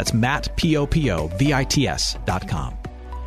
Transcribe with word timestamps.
That's 0.00 0.14
Matt, 0.14 0.56
P-O-P-O-V-I-T-S 0.56 2.16
dot 2.24 2.48
com. 2.48 2.74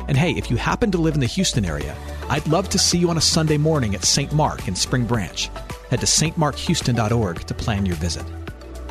And 0.08 0.16
hey, 0.16 0.32
if 0.32 0.50
you 0.50 0.56
happen 0.56 0.90
to 0.90 0.98
live 0.98 1.14
in 1.14 1.20
the 1.20 1.26
Houston 1.26 1.64
area, 1.64 1.94
I'd 2.28 2.44
love 2.48 2.68
to 2.70 2.80
see 2.80 2.98
you 2.98 3.10
on 3.10 3.16
a 3.16 3.20
Sunday 3.20 3.58
morning 3.58 3.94
at 3.94 4.04
St. 4.04 4.32
Mark 4.32 4.66
in 4.66 4.74
Spring 4.74 5.06
Branch. 5.06 5.48
Head 5.90 6.00
to 6.00 6.06
stmarkhouston.org 6.06 7.46
to 7.46 7.54
plan 7.54 7.86
your 7.86 7.94
visit. 7.94 8.26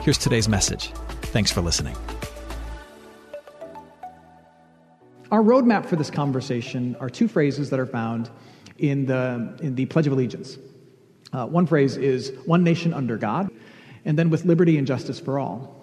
Here's 0.01 0.17
today's 0.17 0.47
message. 0.47 0.93
Thanks 1.23 1.51
for 1.51 1.59
listening. 1.59 1.97
Our 5.29 5.43
roadmap 5.43 5.85
for 5.85 5.97
this 5.97 6.09
conversation 6.09 6.95
are 7.01 7.09
two 7.09 7.27
phrases 7.27 7.69
that 7.71 7.81
are 7.81 7.85
found 7.85 8.29
in 8.77 9.07
the, 9.07 9.57
in 9.61 9.75
the 9.75 9.87
Pledge 9.87 10.07
of 10.07 10.13
Allegiance. 10.13 10.57
Uh, 11.33 11.47
one 11.47 11.67
phrase 11.67 11.97
is 11.97 12.31
one 12.45 12.63
nation 12.63 12.93
under 12.93 13.17
God, 13.17 13.51
and 14.05 14.17
then 14.17 14.29
with 14.29 14.45
liberty 14.45 14.77
and 14.77 14.87
justice 14.87 15.19
for 15.19 15.37
all. 15.37 15.82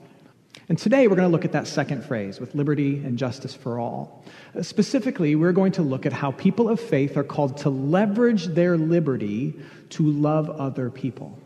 And 0.71 0.79
today 0.79 1.09
we're 1.09 1.17
going 1.17 1.27
to 1.27 1.33
look 1.33 1.45
at 1.45 1.51
that 1.51 1.67
second 1.67 2.05
phrase, 2.05 2.39
with 2.39 2.55
liberty 2.55 2.99
and 2.99 3.19
justice 3.19 3.53
for 3.53 3.81
all. 3.81 4.25
Uh, 4.57 4.63
specifically, 4.63 5.35
we're 5.35 5.51
going 5.51 5.73
to 5.73 5.83
look 5.83 6.07
at 6.07 6.13
how 6.13 6.31
people 6.31 6.69
of 6.69 6.79
faith 6.79 7.17
are 7.17 7.25
called 7.25 7.57
to 7.57 7.71
leverage 7.71 8.47
their 8.47 8.77
liberty 8.79 9.61
to 9.89 10.05
love 10.05 10.49
other 10.49 10.89
people. 10.89 11.37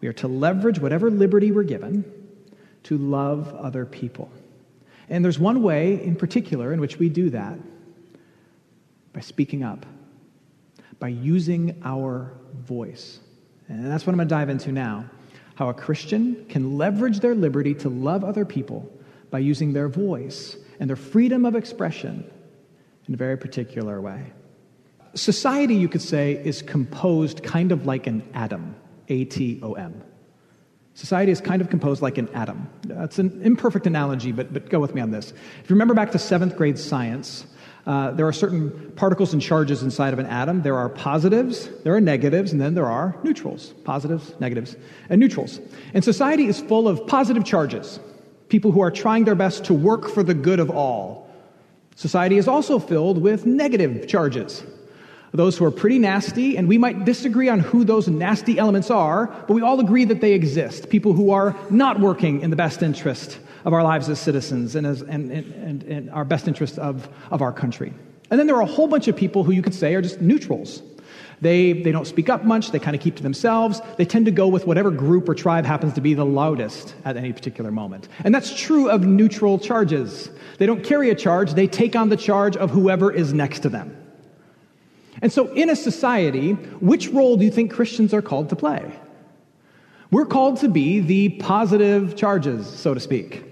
We 0.00 0.06
are 0.06 0.12
to 0.12 0.28
leverage 0.28 0.78
whatever 0.78 1.10
liberty 1.10 1.50
we're 1.50 1.64
given 1.64 2.04
to 2.84 2.96
love 2.96 3.52
other 3.56 3.84
people. 3.84 4.30
And 5.08 5.24
there's 5.24 5.40
one 5.40 5.60
way 5.60 6.00
in 6.00 6.14
particular 6.14 6.72
in 6.72 6.80
which 6.80 7.00
we 7.00 7.08
do 7.08 7.28
that 7.30 7.58
by 9.12 9.18
speaking 9.18 9.64
up, 9.64 9.84
by 11.00 11.08
using 11.08 11.82
our 11.84 12.34
voice. 12.54 13.18
And 13.66 13.90
that's 13.90 14.06
what 14.06 14.12
I'm 14.12 14.18
going 14.18 14.28
to 14.28 14.32
dive 14.32 14.48
into 14.48 14.70
now 14.70 15.10
how 15.54 15.68
a 15.68 15.74
Christian 15.74 16.44
can 16.48 16.76
leverage 16.76 17.20
their 17.20 17.34
liberty 17.34 17.74
to 17.74 17.88
love 17.88 18.24
other 18.24 18.44
people 18.44 18.90
by 19.30 19.38
using 19.38 19.72
their 19.72 19.88
voice 19.88 20.56
and 20.80 20.88
their 20.88 20.96
freedom 20.96 21.44
of 21.44 21.54
expression 21.54 22.24
in 23.06 23.14
a 23.14 23.16
very 23.16 23.36
particular 23.36 24.00
way. 24.00 24.32
Society, 25.14 25.74
you 25.74 25.88
could 25.88 26.02
say, 26.02 26.32
is 26.44 26.62
composed 26.62 27.42
kind 27.44 27.70
of 27.70 27.86
like 27.86 28.06
an 28.06 28.28
atom, 28.34 28.74
A 29.08 29.24
T 29.24 29.60
O 29.62 29.74
M. 29.74 30.02
Society 30.94 31.32
is 31.32 31.40
kind 31.40 31.60
of 31.60 31.70
composed 31.70 32.02
like 32.02 32.18
an 32.18 32.28
atom. 32.30 32.68
It's 32.88 33.18
an 33.18 33.40
imperfect 33.42 33.86
analogy, 33.86 34.32
but, 34.32 34.52
but 34.52 34.68
go 34.70 34.78
with 34.78 34.94
me 34.94 35.00
on 35.00 35.10
this. 35.10 35.32
If 35.32 35.70
you 35.70 35.74
remember 35.74 35.94
back 35.94 36.12
to 36.12 36.18
seventh 36.18 36.56
grade 36.56 36.78
science, 36.78 37.46
uh, 37.86 38.12
there 38.12 38.26
are 38.26 38.32
certain 38.32 38.92
particles 38.96 39.32
and 39.32 39.42
charges 39.42 39.82
inside 39.82 40.12
of 40.12 40.18
an 40.18 40.26
atom. 40.26 40.62
There 40.62 40.76
are 40.76 40.88
positives, 40.88 41.68
there 41.82 41.94
are 41.94 42.00
negatives, 42.00 42.52
and 42.52 42.60
then 42.60 42.74
there 42.74 42.86
are 42.86 43.16
neutrals. 43.22 43.74
Positives, 43.84 44.34
negatives, 44.40 44.76
and 45.10 45.20
neutrals. 45.20 45.60
And 45.92 46.02
society 46.02 46.46
is 46.46 46.60
full 46.60 46.88
of 46.88 47.06
positive 47.06 47.44
charges, 47.44 48.00
people 48.48 48.72
who 48.72 48.80
are 48.80 48.90
trying 48.90 49.24
their 49.24 49.34
best 49.34 49.64
to 49.66 49.74
work 49.74 50.08
for 50.08 50.22
the 50.22 50.34
good 50.34 50.60
of 50.60 50.70
all. 50.70 51.28
Society 51.94 52.38
is 52.38 52.48
also 52.48 52.78
filled 52.78 53.18
with 53.18 53.46
negative 53.46 54.08
charges, 54.08 54.64
those 55.34 55.58
who 55.58 55.64
are 55.64 55.70
pretty 55.70 55.98
nasty, 55.98 56.56
and 56.56 56.68
we 56.68 56.78
might 56.78 57.04
disagree 57.04 57.48
on 57.48 57.58
who 57.58 57.84
those 57.84 58.06
nasty 58.06 58.56
elements 58.56 58.88
are, 58.88 59.26
but 59.26 59.54
we 59.54 59.62
all 59.62 59.80
agree 59.80 60.04
that 60.04 60.20
they 60.20 60.32
exist. 60.32 60.88
People 60.88 61.12
who 61.12 61.32
are 61.32 61.56
not 61.70 61.98
working 61.98 62.40
in 62.40 62.50
the 62.50 62.56
best 62.56 62.82
interest 62.82 63.40
of 63.64 63.72
our 63.72 63.82
lives 63.82 64.08
as 64.08 64.20
citizens 64.20 64.76
and, 64.76 64.86
as, 64.86 65.02
and, 65.02 65.32
and, 65.32 65.82
and 65.82 66.10
our 66.10 66.24
best 66.24 66.46
interest 66.46 66.78
of, 66.78 67.08
of 67.32 67.42
our 67.42 67.52
country. 67.52 67.92
And 68.30 68.38
then 68.38 68.46
there 68.46 68.56
are 68.56 68.62
a 68.62 68.66
whole 68.66 68.86
bunch 68.86 69.08
of 69.08 69.16
people 69.16 69.42
who 69.42 69.50
you 69.50 69.60
could 69.60 69.74
say 69.74 69.94
are 69.94 70.02
just 70.02 70.20
neutrals. 70.20 70.82
They, 71.40 71.72
they 71.72 71.90
don't 71.90 72.06
speak 72.06 72.28
up 72.28 72.44
much, 72.44 72.70
they 72.70 72.78
kind 72.78 72.94
of 72.94 73.02
keep 73.02 73.16
to 73.16 73.22
themselves. 73.22 73.80
They 73.96 74.04
tend 74.04 74.26
to 74.26 74.30
go 74.30 74.46
with 74.46 74.68
whatever 74.68 74.92
group 74.92 75.28
or 75.28 75.34
tribe 75.34 75.66
happens 75.66 75.94
to 75.94 76.00
be 76.00 76.14
the 76.14 76.24
loudest 76.24 76.94
at 77.04 77.16
any 77.16 77.32
particular 77.32 77.72
moment. 77.72 78.08
And 78.22 78.32
that's 78.32 78.54
true 78.54 78.88
of 78.88 79.04
neutral 79.04 79.58
charges. 79.58 80.30
They 80.58 80.66
don't 80.66 80.84
carry 80.84 81.10
a 81.10 81.14
charge, 81.16 81.54
they 81.54 81.66
take 81.66 81.96
on 81.96 82.08
the 82.08 82.16
charge 82.16 82.56
of 82.56 82.70
whoever 82.70 83.10
is 83.12 83.32
next 83.32 83.60
to 83.60 83.68
them. 83.68 84.03
And 85.24 85.32
so, 85.32 85.50
in 85.54 85.70
a 85.70 85.74
society, 85.74 86.52
which 86.80 87.08
role 87.08 87.38
do 87.38 87.46
you 87.46 87.50
think 87.50 87.72
Christians 87.72 88.12
are 88.12 88.20
called 88.20 88.50
to 88.50 88.56
play? 88.56 88.92
We're 90.10 90.26
called 90.26 90.58
to 90.60 90.68
be 90.68 91.00
the 91.00 91.30
positive 91.30 92.14
charges, 92.14 92.66
so 92.66 92.92
to 92.92 93.00
speak. 93.00 93.42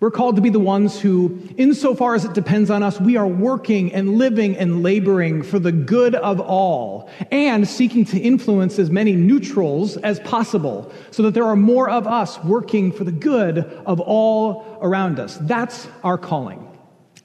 We're 0.00 0.10
called 0.10 0.34
to 0.34 0.42
be 0.42 0.50
the 0.50 0.58
ones 0.58 1.00
who, 1.00 1.38
insofar 1.56 2.16
as 2.16 2.24
it 2.24 2.32
depends 2.32 2.70
on 2.70 2.82
us, 2.82 3.00
we 3.00 3.16
are 3.16 3.26
working 3.28 3.92
and 3.92 4.18
living 4.18 4.56
and 4.56 4.82
laboring 4.82 5.44
for 5.44 5.60
the 5.60 5.70
good 5.70 6.16
of 6.16 6.40
all 6.40 7.08
and 7.30 7.68
seeking 7.68 8.04
to 8.06 8.18
influence 8.18 8.76
as 8.80 8.90
many 8.90 9.14
neutrals 9.14 9.96
as 9.98 10.18
possible 10.20 10.92
so 11.12 11.22
that 11.22 11.34
there 11.34 11.44
are 11.44 11.54
more 11.54 11.88
of 11.88 12.08
us 12.08 12.42
working 12.42 12.90
for 12.90 13.04
the 13.04 13.12
good 13.12 13.58
of 13.58 14.00
all 14.00 14.76
around 14.82 15.20
us. 15.20 15.38
That's 15.42 15.86
our 16.02 16.18
calling. 16.18 16.75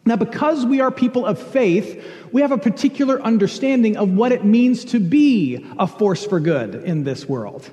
Now, 0.03 0.15
because 0.15 0.65
we 0.65 0.81
are 0.81 0.89
people 0.89 1.25
of 1.25 1.39
faith, 1.39 2.03
we 2.31 2.41
have 2.41 2.51
a 2.51 2.57
particular 2.57 3.21
understanding 3.21 3.97
of 3.97 4.09
what 4.09 4.31
it 4.31 4.43
means 4.43 4.83
to 4.85 4.99
be 4.99 5.65
a 5.77 5.85
force 5.85 6.25
for 6.25 6.39
good 6.39 6.75
in 6.75 7.03
this 7.03 7.29
world. 7.29 7.69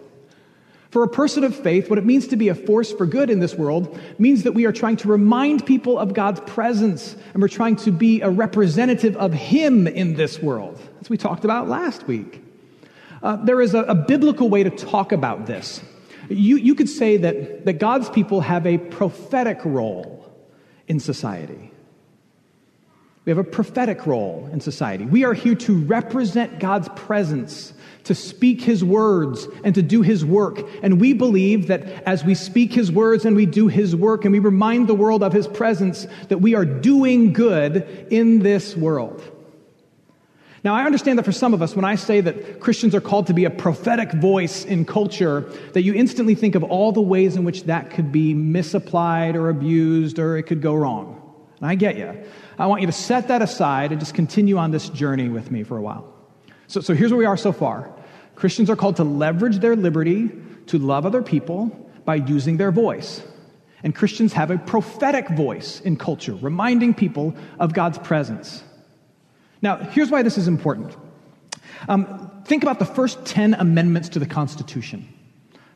For 0.91 1.03
a 1.03 1.09
person 1.09 1.45
of 1.45 1.55
faith, 1.55 1.91
what 1.91 1.99
it 1.99 2.05
means 2.05 2.29
to 2.29 2.37
be 2.37 2.49
a 2.49 2.55
force 2.55 2.93
for 2.93 3.07
good 3.07 3.29
in 3.29 3.41
this 3.41 3.55
world 3.55 3.99
means 4.19 4.43
that 4.45 4.53
we 4.53 4.65
are 4.65 4.73
trying 4.73 4.97
to 4.99 5.09
remind 5.09 5.67
people 5.67 5.99
of 5.99 6.15
God's 6.15 6.41
presence 6.41 7.15
and 7.33 7.43
we're 7.43 7.49
trying 7.49 7.77
to 7.77 7.91
be 7.91 8.23
a 8.23 8.31
representative 8.31 9.17
of 9.17 9.33
Him 9.33 9.87
in 9.87 10.15
this 10.15 10.41
world, 10.43 10.81
as 11.01 11.11
we 11.11 11.19
talked 11.19 11.45
about 11.45 11.69
last 11.69 12.07
week. 12.07 12.43
Uh, 13.23 13.37
there 13.37 13.61
is 13.61 13.75
a, 13.75 13.81
a 13.81 13.95
biblical 13.95 14.49
way 14.49 14.63
to 14.63 14.71
talk 14.71 15.13
about 15.13 15.47
this. 15.47 15.83
You, 16.29 16.57
you 16.57 16.75
could 16.75 16.89
say 16.89 17.17
that, 17.19 17.65
that 17.65 17.75
God's 17.75 18.09
people 18.09 18.43
have 18.43 18.67
a 18.67 18.79
prophetic 18.79 19.61
role 19.65 20.31
in 20.87 21.01
society. 21.01 21.71
We 23.29 23.33
have 23.33 23.37
a 23.37 23.45
prophetic 23.45 24.07
role 24.07 24.49
in 24.55 24.61
society. 24.63 25.05
We 25.05 25.23
are 25.23 25.35
here 25.35 25.55
to 25.57 25.79
represent 25.85 26.61
God's 26.61 26.89
presence, 26.97 27.75
to 28.05 28.15
speak 28.15 28.63
His 28.63 28.83
words, 28.83 29.47
and 29.65 29.75
to 29.75 29.83
do 29.83 30.01
His 30.01 30.25
work. 30.25 30.67
And 30.83 30.99
we 30.99 31.13
believe 31.13 31.67
that 31.67 31.83
as 32.09 32.25
we 32.25 32.35
speak 32.35 32.73
His 32.73 32.91
words 32.91 33.27
and 33.27 33.37
we 33.37 33.45
do 33.45 33.69
His 33.69 33.95
work 33.95 34.25
and 34.25 34.33
we 34.33 34.39
remind 34.39 34.89
the 34.89 34.95
world 34.95 35.23
of 35.23 35.35
His 35.35 35.47
presence, 35.47 36.07
that 36.29 36.39
we 36.39 36.55
are 36.55 36.65
doing 36.65 37.35
good 37.35 38.07
in 38.09 38.39
this 38.39 38.75
world. 38.75 39.23
Now, 40.65 40.75
I 40.75 40.87
understand 40.87 41.19
that 41.19 41.27
for 41.27 41.33
some 41.33 41.53
of 41.53 41.61
us, 41.61 41.77
when 41.77 41.85
I 41.85 41.97
say 41.97 42.23
that 42.23 42.61
Christians 42.61 42.95
are 42.95 43.01
called 43.03 43.27
to 43.27 43.35
be 43.35 43.45
a 43.45 43.51
prophetic 43.51 44.11
voice 44.11 44.65
in 44.65 44.87
culture, 44.87 45.41
that 45.75 45.83
you 45.83 45.93
instantly 45.93 46.35
think 46.35 46.55
of 46.55 46.63
all 46.63 46.93
the 46.93 47.03
ways 47.03 47.37
in 47.37 47.45
which 47.45 47.65
that 47.65 47.91
could 47.91 48.11
be 48.11 48.33
misapplied 48.33 49.37
or 49.37 49.51
abused 49.51 50.19
or 50.19 50.39
it 50.39 50.45
could 50.45 50.63
go 50.63 50.75
wrong. 50.75 51.21
And 51.61 51.69
I 51.69 51.75
get 51.75 51.99
you. 51.99 52.25
I 52.59 52.67
want 52.67 52.81
you 52.81 52.87
to 52.89 52.93
set 52.93 53.29
that 53.29 53.41
aside 53.41 53.93
and 53.93 54.01
just 54.01 54.15
continue 54.15 54.59
on 54.59 54.71
this 54.71 54.89
journey 54.89 55.29
with 55.29 55.51
me 55.51 55.63
for 55.63 55.77
a 55.77 55.83
while. 55.83 56.13
So, 56.67 56.81
so 56.81 56.95
here's 56.95 57.13
where 57.13 57.19
we 57.19 57.25
are 57.25 57.37
so 57.37 57.53
far 57.53 57.93
Christians 58.35 58.71
are 58.71 58.77
called 58.77 58.97
to 58.97 59.05
leverage 59.05 59.59
their 59.59 59.77
liberty 59.77 60.31
to 60.67 60.79
love 60.79 61.07
other 61.07 61.23
people 61.23 61.67
by 62.05 62.17
using 62.17 62.57
their 62.57 62.71
voice. 62.71 63.23
And 63.83 63.95
Christians 63.95 64.33
have 64.33 64.51
a 64.51 64.59
prophetic 64.59 65.29
voice 65.31 65.81
in 65.81 65.97
culture, 65.97 66.35
reminding 66.35 66.95
people 66.95 67.35
of 67.61 67.73
God's 67.73 67.99
presence. 67.99 68.63
Now, 69.63 69.77
here's 69.77 70.11
why 70.11 70.23
this 70.23 70.37
is 70.37 70.49
important. 70.49 70.97
Um, 71.89 72.43
think 72.45 72.63
about 72.63 72.81
the 72.81 72.85
first 72.85 73.25
10 73.25 73.55
amendments 73.55 74.09
to 74.11 74.19
the 74.19 74.27
Constitution. 74.27 75.09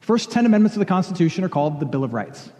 First 0.01 0.33
10 0.33 0.47
amendments 0.47 0.75
to 0.75 0.81
the 0.81 0.87
Constitution 0.87 1.45
are 1.45 1.49
called 1.49 1.79
the 1.79 1.87
Bill 1.87 2.03
of 2.03 2.13
Rights. 2.13 2.51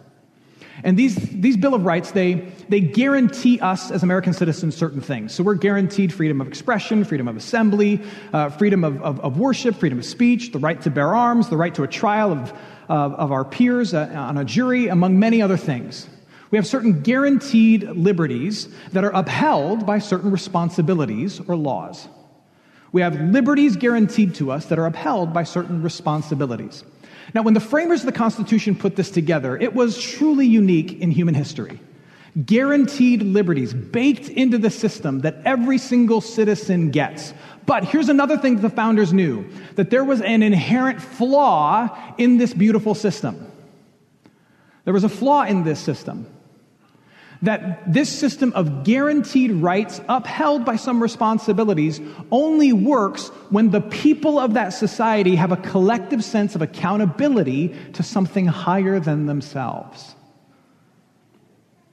And 0.83 0.97
these, 0.97 1.15
these 1.15 1.55
Bill 1.55 1.73
of 1.73 1.85
Rights, 1.85 2.11
they, 2.11 2.33
they 2.67 2.81
guarantee 2.81 3.59
us 3.59 3.89
as 3.89 4.03
American 4.03 4.33
citizens 4.33 4.75
certain 4.75 4.99
things. 4.99 5.33
So 5.33 5.41
we're 5.41 5.55
guaranteed 5.55 6.13
freedom 6.13 6.41
of 6.41 6.47
expression, 6.47 7.05
freedom 7.05 7.27
of 7.29 7.37
assembly, 7.37 8.01
uh, 8.33 8.49
freedom 8.49 8.83
of, 8.83 9.01
of, 9.01 9.19
of, 9.21 9.37
worship, 9.37 9.75
freedom 9.75 9.99
of 9.99 10.05
speech, 10.05 10.51
the 10.51 10.59
right 10.59 10.81
to 10.81 10.89
bear 10.89 11.15
arms, 11.15 11.49
the 11.49 11.57
right 11.57 11.73
to 11.75 11.83
a 11.83 11.87
trial 11.87 12.33
of, 12.33 12.51
uh, 12.89 12.93
of 12.93 13.31
our 13.31 13.45
peers 13.45 13.93
uh, 13.93 14.11
on 14.13 14.37
a 14.37 14.43
jury, 14.43 14.87
among 14.87 15.17
many 15.17 15.41
other 15.41 15.57
things. 15.57 16.09
We 16.51 16.57
have 16.57 16.67
certain 16.67 17.01
guaranteed 17.01 17.83
liberties 17.83 18.67
that 18.91 19.03
are 19.03 19.15
upheld 19.15 19.85
by 19.85 19.99
certain 19.99 20.31
responsibilities 20.31 21.39
or 21.47 21.55
laws. 21.55 22.07
We 22.91 23.01
have 23.01 23.19
liberties 23.19 23.75
guaranteed 23.75 24.35
to 24.35 24.51
us 24.51 24.65
that 24.67 24.77
are 24.77 24.85
upheld 24.85 25.33
by 25.33 25.45
certain 25.45 25.81
responsibilities. 25.81 26.83
Now, 27.33 27.41
when 27.41 27.53
the 27.53 27.59
framers 27.59 28.01
of 28.01 28.05
the 28.05 28.11
Constitution 28.11 28.75
put 28.75 28.95
this 28.95 29.09
together, 29.09 29.57
it 29.57 29.73
was 29.73 30.01
truly 30.01 30.45
unique 30.45 30.99
in 30.99 31.11
human 31.11 31.35
history. 31.35 31.79
Guaranteed 32.45 33.21
liberties 33.21 33.73
baked 33.73 34.27
into 34.29 34.57
the 34.57 34.69
system 34.69 35.19
that 35.21 35.37
every 35.45 35.77
single 35.77 36.19
citizen 36.19 36.89
gets. 36.89 37.33
But 37.65 37.85
here's 37.85 38.09
another 38.09 38.37
thing 38.37 38.55
that 38.55 38.61
the 38.63 38.75
founders 38.75 39.13
knew 39.13 39.47
that 39.75 39.91
there 39.91 40.03
was 40.03 40.21
an 40.21 40.41
inherent 40.41 41.01
flaw 41.01 42.15
in 42.17 42.37
this 42.37 42.53
beautiful 42.53 42.95
system. 42.95 43.51
There 44.85 44.93
was 44.93 45.03
a 45.03 45.09
flaw 45.09 45.43
in 45.43 45.63
this 45.63 45.79
system 45.79 46.27
that 47.43 47.91
this 47.91 48.09
system 48.09 48.53
of 48.53 48.85
guaranteed 48.85 49.51
rights 49.51 49.99
upheld 50.07 50.63
by 50.63 50.77
some 50.77 51.03
responsibilities 51.03 51.99
only 52.31 52.71
works 52.71 53.27
when 53.49 53.69
the 53.69 53.81
people 53.81 54.39
of 54.39 54.53
that 54.53 54.69
society 54.69 55.35
have 55.35 55.51
a 55.51 55.57
collective 55.57 56.23
sense 56.23 56.55
of 56.55 56.61
accountability 56.61 57.75
to 57.93 58.01
something 58.01 58.45
higher 58.45 58.97
than 58.99 59.25
themselves. 59.25 60.15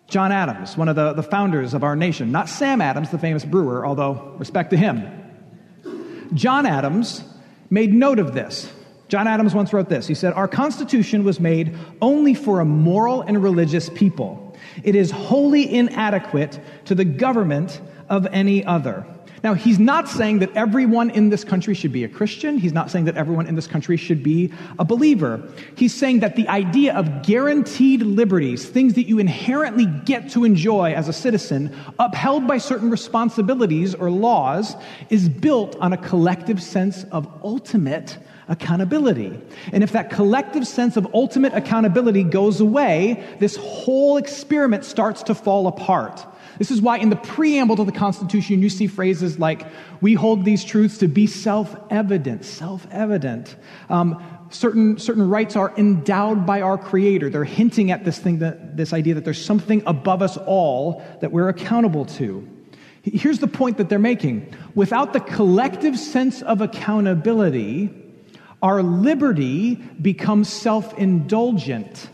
John 0.06 0.30
Adams, 0.30 0.76
one 0.76 0.88
of 0.88 0.94
the, 0.94 1.12
the 1.14 1.22
founders 1.22 1.74
of 1.74 1.82
our 1.82 1.96
nation, 1.96 2.30
not 2.30 2.48
Sam 2.48 2.80
Adams, 2.80 3.10
the 3.10 3.18
famous 3.18 3.44
brewer, 3.44 3.84
although 3.84 4.34
respect 4.38 4.70
to 4.70 4.76
him. 4.76 5.02
John 6.32 6.64
Adams 6.64 7.24
made 7.70 7.92
note 7.92 8.20
of 8.20 8.34
this. 8.34 8.72
John 9.08 9.26
Adams 9.26 9.52
once 9.52 9.72
wrote 9.72 9.88
this. 9.88 10.06
He 10.06 10.14
said, 10.14 10.32
Our 10.34 10.46
Constitution 10.46 11.24
was 11.24 11.40
made 11.40 11.76
only 12.00 12.34
for 12.34 12.60
a 12.60 12.64
moral 12.64 13.22
and 13.22 13.42
religious 13.42 13.88
people. 13.90 14.49
It 14.82 14.94
is 14.94 15.10
wholly 15.10 15.74
inadequate 15.74 16.60
to 16.86 16.94
the 16.94 17.04
government 17.04 17.80
of 18.08 18.26
any 18.32 18.64
other. 18.64 19.06
Now, 19.42 19.54
he's 19.54 19.78
not 19.78 20.08
saying 20.08 20.40
that 20.40 20.54
everyone 20.54 21.10
in 21.10 21.30
this 21.30 21.44
country 21.44 21.74
should 21.74 21.92
be 21.92 22.04
a 22.04 22.08
Christian. 22.08 22.58
He's 22.58 22.72
not 22.72 22.90
saying 22.90 23.06
that 23.06 23.16
everyone 23.16 23.46
in 23.46 23.54
this 23.54 23.66
country 23.66 23.96
should 23.96 24.22
be 24.22 24.52
a 24.78 24.84
believer. 24.84 25.42
He's 25.76 25.94
saying 25.94 26.20
that 26.20 26.36
the 26.36 26.46
idea 26.48 26.94
of 26.94 27.22
guaranteed 27.22 28.02
liberties, 28.02 28.68
things 28.68 28.94
that 28.94 29.04
you 29.04 29.18
inherently 29.18 29.86
get 30.04 30.30
to 30.30 30.44
enjoy 30.44 30.92
as 30.92 31.08
a 31.08 31.12
citizen, 31.12 31.74
upheld 31.98 32.46
by 32.46 32.58
certain 32.58 32.90
responsibilities 32.90 33.94
or 33.94 34.10
laws, 34.10 34.76
is 35.08 35.28
built 35.28 35.76
on 35.76 35.92
a 35.92 35.96
collective 35.96 36.62
sense 36.62 37.04
of 37.04 37.26
ultimate 37.42 38.18
accountability. 38.48 39.38
And 39.72 39.82
if 39.82 39.92
that 39.92 40.10
collective 40.10 40.66
sense 40.66 40.96
of 40.96 41.06
ultimate 41.14 41.54
accountability 41.54 42.24
goes 42.24 42.60
away, 42.60 43.24
this 43.38 43.56
whole 43.56 44.16
experiment 44.16 44.84
starts 44.84 45.22
to 45.24 45.34
fall 45.34 45.66
apart. 45.66 46.26
This 46.60 46.70
is 46.70 46.82
why 46.82 46.98
in 46.98 47.08
the 47.08 47.16
preamble 47.16 47.76
to 47.76 47.84
the 47.84 47.90
Constitution, 47.90 48.60
you 48.60 48.68
see 48.68 48.86
phrases 48.86 49.38
like, 49.38 49.66
we 50.02 50.12
hold 50.12 50.44
these 50.44 50.62
truths 50.62 50.98
to 50.98 51.08
be 51.08 51.26
self 51.26 51.74
evident, 51.88 52.44
self 52.44 52.86
evident. 52.90 53.56
Um, 53.88 54.22
certain, 54.50 54.98
certain 54.98 55.26
rights 55.26 55.56
are 55.56 55.74
endowed 55.78 56.44
by 56.44 56.60
our 56.60 56.76
Creator. 56.76 57.30
They're 57.30 57.44
hinting 57.44 57.92
at 57.92 58.04
this 58.04 58.18
thing, 58.18 58.40
that, 58.40 58.76
this 58.76 58.92
idea 58.92 59.14
that 59.14 59.24
there's 59.24 59.42
something 59.42 59.82
above 59.86 60.20
us 60.20 60.36
all 60.36 61.02
that 61.22 61.32
we're 61.32 61.48
accountable 61.48 62.04
to. 62.04 62.46
Here's 63.04 63.38
the 63.38 63.48
point 63.48 63.78
that 63.78 63.88
they're 63.88 63.98
making. 63.98 64.54
Without 64.74 65.14
the 65.14 65.20
collective 65.20 65.98
sense 65.98 66.42
of 66.42 66.60
accountability, 66.60 67.88
our 68.60 68.82
liberty 68.82 69.76
becomes 69.76 70.50
self 70.50 70.92
indulgent 70.98 72.10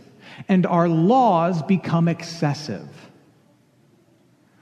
and 0.46 0.66
our 0.66 0.88
laws 0.88 1.64
become 1.64 2.06
excessive. 2.06 2.88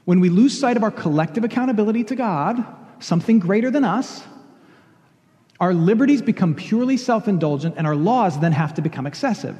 When 0.05 0.19
we 0.19 0.29
lose 0.29 0.57
sight 0.57 0.77
of 0.77 0.83
our 0.83 0.91
collective 0.91 1.43
accountability 1.43 2.03
to 2.05 2.15
God, 2.15 2.63
something 2.99 3.39
greater 3.39 3.71
than 3.71 3.83
us, 3.83 4.23
our 5.59 5.73
liberties 5.73 6.21
become 6.21 6.53
purely 6.53 6.97
self 6.97 7.27
indulgent 7.27 7.75
and 7.77 7.87
our 7.87 7.95
laws 7.95 8.39
then 8.39 8.51
have 8.51 8.75
to 8.75 8.81
become 8.81 9.07
excessive. 9.07 9.57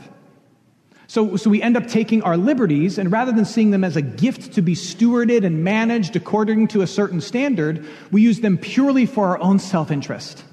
So, 1.08 1.36
so 1.36 1.50
we 1.52 1.62
end 1.62 1.78
up 1.78 1.88
taking 1.88 2.24
our 2.24 2.36
liberties, 2.36 2.98
and 2.98 3.12
rather 3.12 3.32
than 3.32 3.46
seeing 3.46 3.70
them 3.70 3.84
as 3.84 3.96
a 3.96 4.02
gift 4.02 4.54
to 4.54 4.64
be 4.64 4.74
stewarded 4.74 5.46
and 5.46 5.64
managed 5.64 6.16
according 6.16 6.70
to 6.70 6.82
a 6.82 6.88
certain 6.88 7.22
standard, 7.22 7.86
we 8.12 8.24
use 8.24 8.40
them 8.40 8.58
purely 8.58 9.06
for 9.06 9.28
our 9.28 9.40
own 9.40 9.60
self 9.60 9.92
interest. 9.92 10.44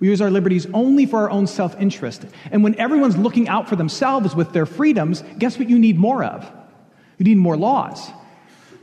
We 0.00 0.08
use 0.08 0.20
our 0.20 0.30
liberties 0.30 0.66
only 0.72 1.06
for 1.06 1.18
our 1.20 1.30
own 1.30 1.46
self 1.46 1.78
interest. 1.80 2.24
And 2.50 2.62
when 2.62 2.78
everyone's 2.78 3.16
looking 3.16 3.48
out 3.48 3.68
for 3.68 3.76
themselves 3.76 4.34
with 4.34 4.52
their 4.52 4.66
freedoms, 4.66 5.22
guess 5.38 5.58
what 5.58 5.68
you 5.68 5.78
need 5.78 5.98
more 5.98 6.24
of? 6.24 6.50
You 7.18 7.24
need 7.24 7.38
more 7.38 7.56
laws 7.56 8.10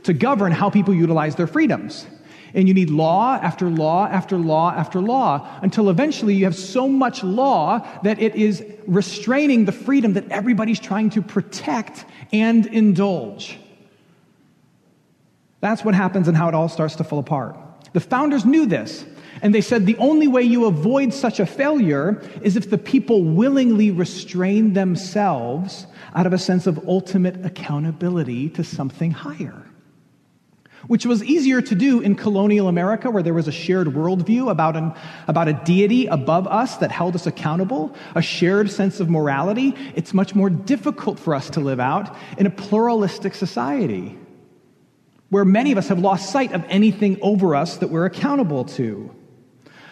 to 0.06 0.12
govern 0.12 0.52
how 0.52 0.70
people 0.70 0.94
utilize 0.94 1.36
their 1.36 1.46
freedoms. 1.46 2.06
And 2.54 2.66
you 2.68 2.74
need 2.74 2.90
law 2.90 3.34
after 3.34 3.68
law 3.68 4.06
after 4.06 4.38
law 4.38 4.72
after 4.72 5.00
law 5.00 5.46
until 5.62 5.90
eventually 5.90 6.34
you 6.34 6.44
have 6.44 6.56
so 6.56 6.88
much 6.88 7.22
law 7.22 7.86
that 8.02 8.20
it 8.20 8.34
is 8.34 8.64
restraining 8.86 9.66
the 9.66 9.72
freedom 9.72 10.14
that 10.14 10.30
everybody's 10.30 10.80
trying 10.80 11.10
to 11.10 11.22
protect 11.22 12.04
and 12.32 12.64
indulge. 12.66 13.58
That's 15.60 15.84
what 15.84 15.94
happens 15.94 16.28
and 16.28 16.36
how 16.36 16.48
it 16.48 16.54
all 16.54 16.68
starts 16.68 16.96
to 16.96 17.04
fall 17.04 17.18
apart. 17.18 17.56
The 17.92 18.00
founders 18.00 18.44
knew 18.44 18.66
this. 18.66 19.04
And 19.42 19.54
they 19.54 19.60
said 19.60 19.84
the 19.84 19.98
only 19.98 20.28
way 20.28 20.42
you 20.42 20.64
avoid 20.64 21.12
such 21.12 21.40
a 21.40 21.46
failure 21.46 22.22
is 22.40 22.56
if 22.56 22.70
the 22.70 22.78
people 22.78 23.22
willingly 23.22 23.90
restrain 23.90 24.72
themselves 24.72 25.86
out 26.14 26.26
of 26.26 26.32
a 26.32 26.38
sense 26.38 26.66
of 26.66 26.88
ultimate 26.88 27.44
accountability 27.44 28.48
to 28.50 28.64
something 28.64 29.10
higher. 29.10 29.62
Which 30.86 31.06
was 31.06 31.24
easier 31.24 31.60
to 31.60 31.74
do 31.74 32.00
in 32.00 32.14
colonial 32.14 32.68
America, 32.68 33.10
where 33.10 33.22
there 33.22 33.34
was 33.34 33.48
a 33.48 33.52
shared 33.52 33.88
worldview 33.88 34.50
about, 34.50 34.76
an, 34.76 34.94
about 35.26 35.48
a 35.48 35.52
deity 35.52 36.06
above 36.06 36.46
us 36.46 36.76
that 36.78 36.90
held 36.90 37.14
us 37.14 37.26
accountable, 37.26 37.94
a 38.14 38.22
shared 38.22 38.70
sense 38.70 39.00
of 39.00 39.10
morality. 39.10 39.74
It's 39.94 40.14
much 40.14 40.34
more 40.34 40.50
difficult 40.50 41.18
for 41.18 41.34
us 41.34 41.50
to 41.50 41.60
live 41.60 41.80
out 41.80 42.16
in 42.38 42.46
a 42.46 42.50
pluralistic 42.50 43.34
society, 43.34 44.16
where 45.30 45.44
many 45.44 45.72
of 45.72 45.78
us 45.78 45.88
have 45.88 45.98
lost 45.98 46.30
sight 46.30 46.52
of 46.52 46.64
anything 46.68 47.18
over 47.20 47.54
us 47.54 47.78
that 47.78 47.88
we're 47.88 48.06
accountable 48.06 48.64
to. 48.64 49.14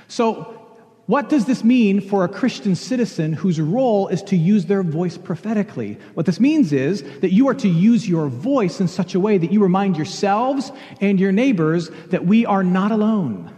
So, 0.09 0.64
what 1.07 1.29
does 1.29 1.45
this 1.45 1.63
mean 1.63 2.01
for 2.01 2.25
a 2.25 2.29
Christian 2.29 2.75
citizen 2.75 3.35
whose 3.35 3.61
role 3.61 4.09
is 4.09 4.23
to 4.23 4.37
use 4.37 4.65
their 4.65 4.83
voice 4.83 5.19
prophetically? 5.19 5.99
What 6.15 6.25
this 6.25 6.41
means 6.41 6.73
is 6.73 7.03
that 7.21 7.33
you 7.33 7.49
are 7.49 7.55
to 7.55 7.69
use 7.69 8.09
your 8.09 8.29
voice 8.29 8.81
in 8.81 8.89
such 8.89 9.15
a 9.15 9.21
way 9.21 9.37
that 9.37 9.53
you 9.53 9.63
remind 9.63 9.97
yourselves 9.97 10.73
and 11.03 11.21
your 11.21 11.31
neighbors 11.33 11.91
that 12.09 12.25
we 12.25 12.47
are 12.47 12.65
not 12.65 12.91
alone, 12.91 13.55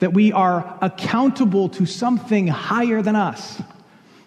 that 0.00 0.12
we 0.12 0.30
are 0.30 0.78
accountable 0.82 1.70
to 1.70 1.86
something 1.86 2.48
higher 2.48 3.00
than 3.00 3.16
us, 3.16 3.62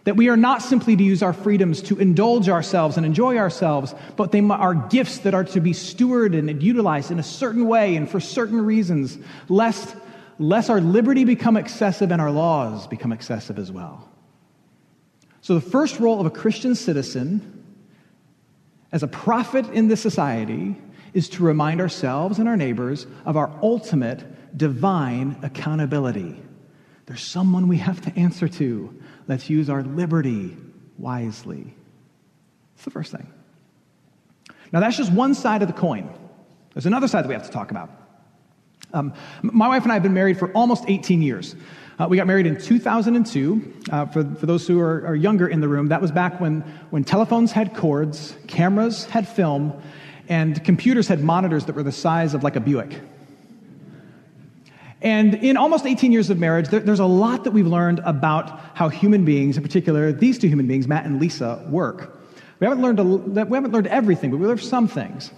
that 0.06 0.16
we 0.16 0.30
are 0.30 0.38
not 0.38 0.64
simply 0.64 0.96
to 0.96 1.04
use 1.04 1.22
our 1.22 1.32
freedoms 1.32 1.80
to 1.84 2.00
indulge 2.00 2.50
ourselves 2.50 2.98
and 2.98 3.06
enjoy 3.06 3.38
ourselves, 3.38 3.94
but 4.16 4.32
they 4.32 4.42
are 4.42 4.74
gifts 4.74 5.20
that 5.20 5.36
are 5.36 5.44
to 5.44 5.62
be 5.62 5.74
stewarded 5.74 6.50
and 6.50 6.64
utilized 6.64 7.12
in 7.12 7.20
a 7.20 7.24
certain 7.24 7.68
way 7.68 7.96
and 7.96 8.10
for 8.10 8.20
certain 8.20 8.66
reasons, 8.66 9.20
lest 9.48 9.96
lest 10.44 10.70
our 10.70 10.82
liberty 10.82 11.24
become 11.24 11.56
excessive 11.56 12.12
and 12.12 12.22
our 12.22 12.30
laws 12.30 12.86
become 12.88 13.14
excessive 13.14 13.58
as 13.58 13.72
well. 13.72 14.10
So, 15.40 15.56
the 15.56 15.62
first 15.62 16.02
role 16.02 16.20
of 16.20 16.26
a 16.26 16.30
Christian 16.30 16.76
citizen 16.76 17.64
as 18.92 19.04
a 19.04 19.08
prophet 19.08 19.66
in 19.70 19.88
this 19.88 20.02
society 20.02 20.76
is 21.14 21.30
to 21.30 21.44
remind 21.44 21.80
ourselves 21.80 22.40
and 22.40 22.50
our 22.50 22.58
neighbors 22.58 23.08
of 23.26 23.38
our 23.38 23.58
ultimate 23.62 24.58
divine 24.58 25.38
accountability. 25.44 26.42
There's 27.06 27.24
someone 27.24 27.70
we 27.70 27.78
have 27.78 28.02
to 28.02 28.20
answer 28.20 28.50
to. 28.50 29.02
Let's 29.30 29.50
use 29.50 29.70
our 29.70 29.82
liberty 29.82 30.58
wisely. 30.98 31.74
That's 32.76 32.84
the 32.84 32.92
first 32.92 33.14
thing. 33.14 33.32
Now, 34.74 34.82
that's 34.82 34.98
just 34.98 35.12
one 35.12 35.36
side 35.36 35.62
of 35.62 35.70
the 35.70 35.74
coin. 35.74 36.14
There's 36.74 36.86
another 36.86 37.08
side 37.08 37.24
that 37.24 37.30
we 37.30 37.34
have 37.34 37.46
to 37.46 37.52
talk 37.52 37.72
about. 37.72 38.03
Um, 38.94 39.12
my 39.42 39.68
wife 39.68 39.84
and 39.84 39.92
I 39.92 39.96
have 39.96 40.04
been 40.04 40.14
married 40.14 40.38
for 40.38 40.52
almost 40.52 40.86
18 40.88 41.24
years. 41.24 41.56
Uh, 41.98 42.06
we 42.08 42.16
got 42.16 42.28
married 42.28 42.46
in 42.46 42.60
2002. 42.60 43.74
Uh, 43.92 44.06
for, 44.06 44.24
for 44.36 44.46
those 44.46 44.68
who 44.68 44.80
are, 44.80 45.06
are, 45.08 45.16
younger 45.16 45.48
in 45.48 45.62
the 45.62 45.68
room, 45.68 45.88
that 45.88 46.00
was 46.00 46.12
back 46.12 46.40
when, 46.40 46.62
when 46.92 47.04
telephones 47.04 47.52
had 47.52 47.76
cords, 47.76 48.36
cameras 48.46 49.06
had 49.06 49.28
film, 49.28 49.74
and 50.30 50.64
computers 50.64 51.08
had 51.08 51.24
monitors 51.24 51.66
that 51.66 51.76
were 51.76 51.82
the 51.82 51.92
size 51.92 52.36
of 52.36 52.44
like 52.44 52.56
a 52.56 52.60
Buick. 52.60 53.00
And 55.02 55.34
in 55.36 55.58
almost 55.58 55.88
18 55.88 56.12
years 56.12 56.30
of 56.30 56.38
marriage, 56.38 56.68
there, 56.68 56.80
there's 56.80 57.00
a 57.00 57.06
lot 57.06 57.46
that 57.46 57.52
we've 57.52 57.68
learned 57.68 58.00
about 58.06 58.60
how 58.76 58.90
human 58.90 59.26
beings, 59.26 59.58
in 59.58 59.64
particular 59.64 60.12
these 60.12 60.38
two 60.38 60.48
human 60.48 60.68
beings, 60.68 60.88
Matt 60.88 61.06
and 61.06 61.20
Lisa, 61.20 61.66
work. 61.68 62.16
We 62.60 62.68
haven't 62.68 62.84
learned, 62.84 63.00
a, 63.00 63.04
we 63.04 63.58
haven't 63.58 63.72
learned 63.72 63.88
everything, 63.88 64.30
but 64.30 64.38
we 64.38 64.46
learned 64.46 64.62
some 64.62 64.88
things. 64.88 65.32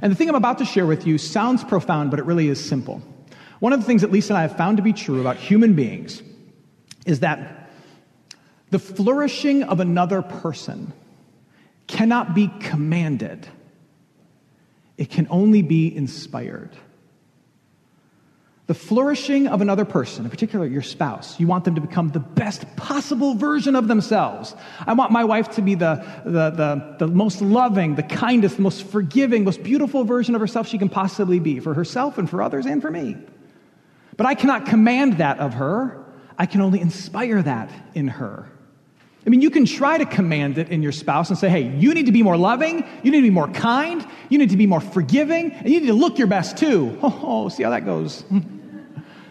And 0.00 0.12
the 0.12 0.16
thing 0.16 0.28
I'm 0.28 0.34
about 0.34 0.58
to 0.58 0.64
share 0.64 0.86
with 0.86 1.06
you 1.06 1.18
sounds 1.18 1.64
profound, 1.64 2.10
but 2.10 2.20
it 2.20 2.26
really 2.26 2.48
is 2.48 2.64
simple. 2.64 3.02
One 3.60 3.72
of 3.72 3.80
the 3.80 3.86
things 3.86 4.02
that 4.02 4.12
Lisa 4.12 4.32
and 4.32 4.38
I 4.38 4.42
have 4.42 4.56
found 4.56 4.76
to 4.76 4.82
be 4.82 4.92
true 4.92 5.20
about 5.20 5.36
human 5.36 5.74
beings 5.74 6.22
is 7.06 7.20
that 7.20 7.70
the 8.70 8.78
flourishing 8.78 9.64
of 9.64 9.80
another 9.80 10.22
person 10.22 10.92
cannot 11.86 12.34
be 12.34 12.48
commanded, 12.60 13.48
it 14.96 15.10
can 15.10 15.26
only 15.30 15.62
be 15.62 15.94
inspired. 15.94 16.70
The 18.68 18.74
flourishing 18.74 19.48
of 19.48 19.62
another 19.62 19.86
person, 19.86 20.26
in 20.26 20.30
particular 20.30 20.66
your 20.66 20.82
spouse, 20.82 21.40
you 21.40 21.46
want 21.46 21.64
them 21.64 21.74
to 21.76 21.80
become 21.80 22.10
the 22.10 22.20
best 22.20 22.66
possible 22.76 23.34
version 23.34 23.74
of 23.74 23.88
themselves. 23.88 24.54
I 24.86 24.92
want 24.92 25.10
my 25.10 25.24
wife 25.24 25.48
to 25.52 25.62
be 25.62 25.74
the, 25.74 26.04
the, 26.26 26.50
the, 26.50 26.96
the, 26.98 27.06
most 27.06 27.40
loving, 27.40 27.94
the 27.94 28.02
kindest, 28.02 28.56
the 28.56 28.62
most 28.62 28.86
forgiving, 28.86 29.42
most 29.42 29.62
beautiful 29.62 30.04
version 30.04 30.34
of 30.34 30.42
herself 30.42 30.68
she 30.68 30.76
can 30.76 30.90
possibly 30.90 31.38
be 31.38 31.60
for 31.60 31.72
herself 31.72 32.18
and 32.18 32.28
for 32.28 32.42
others 32.42 32.66
and 32.66 32.82
for 32.82 32.90
me. 32.90 33.16
But 34.18 34.26
I 34.26 34.34
cannot 34.34 34.66
command 34.66 35.16
that 35.16 35.38
of 35.38 35.54
her. 35.54 36.04
I 36.36 36.44
can 36.44 36.60
only 36.60 36.82
inspire 36.82 37.40
that 37.40 37.70
in 37.94 38.08
her. 38.08 38.50
I 39.26 39.30
mean, 39.30 39.40
you 39.40 39.48
can 39.48 39.64
try 39.64 39.96
to 39.96 40.04
command 40.04 40.58
it 40.58 40.68
in 40.68 40.82
your 40.82 40.92
spouse 40.92 41.30
and 41.30 41.38
say, 41.38 41.48
hey, 41.48 41.74
you 41.78 41.94
need 41.94 42.04
to 42.04 42.12
be 42.12 42.22
more 42.22 42.36
loving, 42.36 42.84
you 43.02 43.10
need 43.10 43.20
to 43.20 43.26
be 43.26 43.30
more 43.30 43.48
kind, 43.48 44.06
you 44.28 44.36
need 44.36 44.50
to 44.50 44.58
be 44.58 44.66
more 44.66 44.80
forgiving, 44.80 45.52
and 45.52 45.70
you 45.70 45.80
need 45.80 45.86
to 45.86 45.94
look 45.94 46.18
your 46.18 46.28
best 46.28 46.58
too. 46.58 46.98
Oh, 47.30 47.48
see 47.48 47.62
how 47.62 47.70
that 47.70 47.86
goes. 47.86 48.24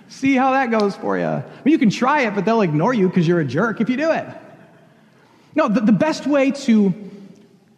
See 0.09 0.35
how 0.35 0.51
that 0.51 0.71
goes 0.71 0.95
for 0.95 1.17
you. 1.17 1.25
I 1.25 1.43
mean, 1.65 1.73
you 1.73 1.77
can 1.77 1.89
try 1.89 2.21
it, 2.21 2.35
but 2.35 2.45
they'll 2.45 2.61
ignore 2.61 2.93
you 2.93 3.07
because 3.07 3.27
you're 3.27 3.39
a 3.39 3.45
jerk 3.45 3.81
if 3.81 3.89
you 3.89 3.97
do 3.97 4.11
it. 4.11 4.25
No, 5.55 5.67
the, 5.67 5.81
the 5.81 5.91
best 5.91 6.27
way 6.27 6.51
to, 6.51 6.93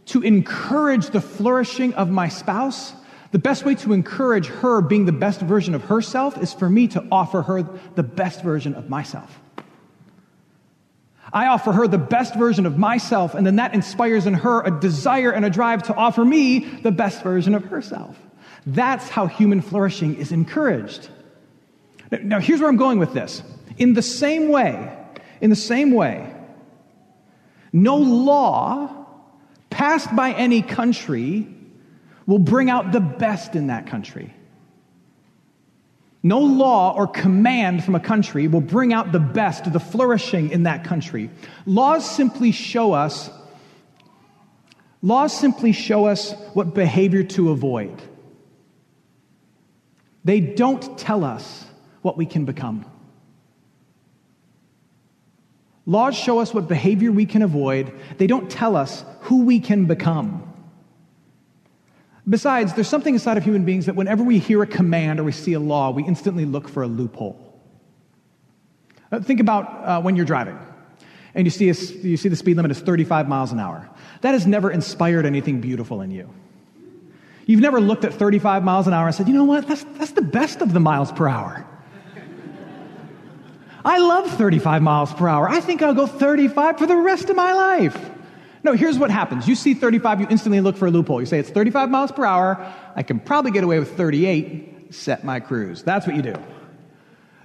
to 0.07 0.21
encourage 0.21 1.07
the 1.07 1.21
flourishing 1.21 1.93
of 1.93 2.09
my 2.09 2.27
spouse, 2.27 2.93
the 3.31 3.39
best 3.39 3.65
way 3.65 3.75
to 3.75 3.93
encourage 3.93 4.48
her 4.48 4.81
being 4.81 5.05
the 5.05 5.12
best 5.12 5.39
version 5.41 5.74
of 5.74 5.83
herself 5.86 6.38
is 6.41 6.53
for 6.53 6.69
me 6.69 6.88
to 6.89 7.05
offer 7.12 7.41
her 7.41 7.63
the 7.95 8.03
best 8.03 8.43
version 8.43 8.75
of 8.75 8.89
myself. 8.89 9.39
I 11.31 11.48
offer 11.48 11.71
her 11.71 11.88
the 11.88 12.00
best 12.00 12.36
version 12.36 12.65
of 12.65 12.77
myself, 12.77 13.36
and 13.36 13.45
then 13.45 13.57
that 13.57 13.74
inspires 13.74 14.25
in 14.25 14.33
her 14.33 14.62
a 14.62 14.79
desire 14.79 15.31
and 15.31 15.45
a 15.45 15.50
drive 15.50 15.83
to 15.83 15.95
offer 15.95 16.25
me 16.25 16.59
the 16.59 16.91
best 16.91 17.21
version 17.21 17.53
of 17.53 17.65
herself. 17.65 18.17
That's 18.65 19.09
how 19.09 19.27
human 19.27 19.62
flourishing 19.62 20.15
is 20.15 20.31
encouraged. 20.31 21.09
Now, 22.11 22.39
here's 22.39 22.59
where 22.59 22.69
I'm 22.69 22.77
going 22.77 22.99
with 22.99 23.13
this. 23.13 23.43
In 23.77 23.93
the 23.93 24.01
same 24.01 24.49
way, 24.49 24.97
in 25.41 25.49
the 25.49 25.55
same 25.55 25.91
way, 25.91 26.33
no 27.71 27.97
law 27.97 29.05
passed 29.69 30.13
by 30.15 30.33
any 30.33 30.61
country 30.61 31.47
will 32.25 32.39
bring 32.39 32.69
out 32.69 32.91
the 32.91 32.99
best 32.99 33.55
in 33.55 33.67
that 33.67 33.87
country. 33.87 34.33
No 36.21 36.39
law 36.39 36.93
or 36.95 37.07
command 37.07 37.83
from 37.83 37.95
a 37.95 37.99
country 37.99 38.47
will 38.47 38.61
bring 38.61 38.91
out 38.91 39.11
the 39.11 39.19
best, 39.19 39.71
the 39.71 39.79
flourishing 39.79 40.49
in 40.49 40.63
that 40.63 40.83
country. 40.83 41.29
Laws 41.65 42.09
simply 42.09 42.51
show 42.51 42.93
us 42.93 43.29
laws 45.01 45.31
simply 45.37 45.71
show 45.71 46.05
us 46.05 46.33
what 46.53 46.73
behavior 46.73 47.23
to 47.23 47.51
avoid. 47.51 48.01
They 50.25 50.41
don't 50.41 50.97
tell 50.97 51.23
us 51.23 51.65
what 52.01 52.18
we 52.18 52.25
can 52.25 52.46
become. 52.46 52.86
Laws 55.86 56.15
show 56.15 56.39
us 56.39 56.53
what 56.53 56.68
behavior 56.68 57.12
we 57.12 57.25
can 57.25 57.41
avoid, 57.41 57.91
they 58.18 58.27
don't 58.27 58.50
tell 58.50 58.75
us 58.75 59.03
who 59.22 59.44
we 59.44 59.60
can 59.60 59.86
become. 59.86 60.46
Besides, 62.27 62.74
there's 62.75 62.88
something 62.88 63.15
inside 63.15 63.38
of 63.38 63.44
human 63.44 63.65
beings 63.65 63.88
that 63.88 63.96
whenever 63.96 64.24
we 64.24 64.38
hear 64.38 64.62
a 64.62 64.68
command 64.68 65.20
or 65.20 65.24
we 65.24 65.32
see 65.32 65.53
a 65.53 65.60
law, 65.60 65.89
we 65.89 66.03
instantly 66.03 66.46
look 66.46 66.70
for 66.70 66.84
a 66.84 66.88
loophole. 66.88 67.60
Uh, 69.12 69.20
think 69.20 69.39
about 69.39 69.65
uh, 69.65 70.01
when 70.01 70.15
you're 70.15 70.25
driving 70.25 70.60
and 71.34 71.46
you 71.48 71.51
see, 71.51 71.70
a, 71.70 71.74
you 72.06 72.18
see 72.18 72.29
the 72.29 72.36
speed 72.36 72.58
limit 72.58 72.72
is 72.72 72.79
35 72.79 73.27
miles 73.27 73.51
an 73.51 73.60
hour. 73.60 73.89
That 74.22 74.34
has 74.34 74.46
never 74.46 74.70
inspired 74.70 75.25
anything 75.25 75.62
beautiful 75.62 76.01
in 76.01 76.12
you. 76.12 76.29
You've 77.46 77.62
never 77.62 77.82
looked 77.82 78.06
at 78.06 78.13
35 78.13 78.63
miles 78.63 78.88
an 78.88 78.94
hour 78.94 79.08
and 79.08 79.15
said, 79.15 79.27
you 79.27 79.34
know 79.34 79.46
what, 79.46 79.68
that's, 79.68 79.84
that's 79.98 80.12
the 80.12 80.22
best 80.22 80.62
of 80.62 80.74
the 80.74 80.79
miles 80.79 81.12
per 81.12 81.27
hour. 81.27 81.65
I 83.83 84.00
love 84.00 84.29
35 84.31 84.81
miles 84.81 85.13
per 85.13 85.27
hour. 85.27 85.48
I 85.48 85.62
think 85.62 85.81
I'll 85.81 85.93
go 85.93 86.07
35 86.07 86.77
for 86.77 86.86
the 86.86 86.95
rest 86.95 87.29
of 87.29 87.36
my 87.36 87.53
life. 87.53 87.98
No, 88.63 88.74
here's 88.74 88.98
what 88.98 89.09
happens. 89.09 89.48
You 89.48 89.55
see 89.55 89.74
35, 89.74 90.21
you 90.21 90.27
instantly 90.29 90.59
look 90.59 90.75
for 90.75 90.88
a 90.88 90.91
loophole. 90.91 91.21
You 91.21 91.25
say, 91.25 91.39
it's 91.39 91.50
35 91.50 91.89
miles 91.89 92.12
per 92.12 92.25
hour. 92.25 92.74
I 92.95 93.03
can 93.03 93.19
probably 93.19 93.51
get 93.51 93.63
away 93.63 93.79
with 93.79 93.95
38. 93.95 94.93
Set 94.93 95.24
my 95.24 95.39
cruise. 95.39 95.83
That's 95.83 96.05
what 96.05 96.15
you 96.15 96.21
do. 96.21 96.36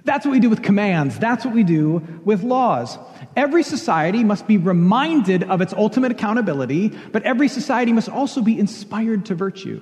That's 0.03 0.25
what 0.25 0.33
we 0.33 0.39
do 0.39 0.49
with 0.49 0.61
commands. 0.61 1.17
That's 1.17 1.45
what 1.45 1.53
we 1.53 1.63
do 1.63 2.03
with 2.25 2.43
laws. 2.43 2.97
Every 3.35 3.63
society 3.63 4.23
must 4.23 4.45
be 4.45 4.57
reminded 4.57 5.43
of 5.43 5.61
its 5.61 5.73
ultimate 5.73 6.11
accountability, 6.11 6.89
but 7.11 7.23
every 7.23 7.47
society 7.47 7.91
must 7.91 8.09
also 8.09 8.41
be 8.41 8.59
inspired 8.59 9.25
to 9.25 9.35
virtue. 9.35 9.81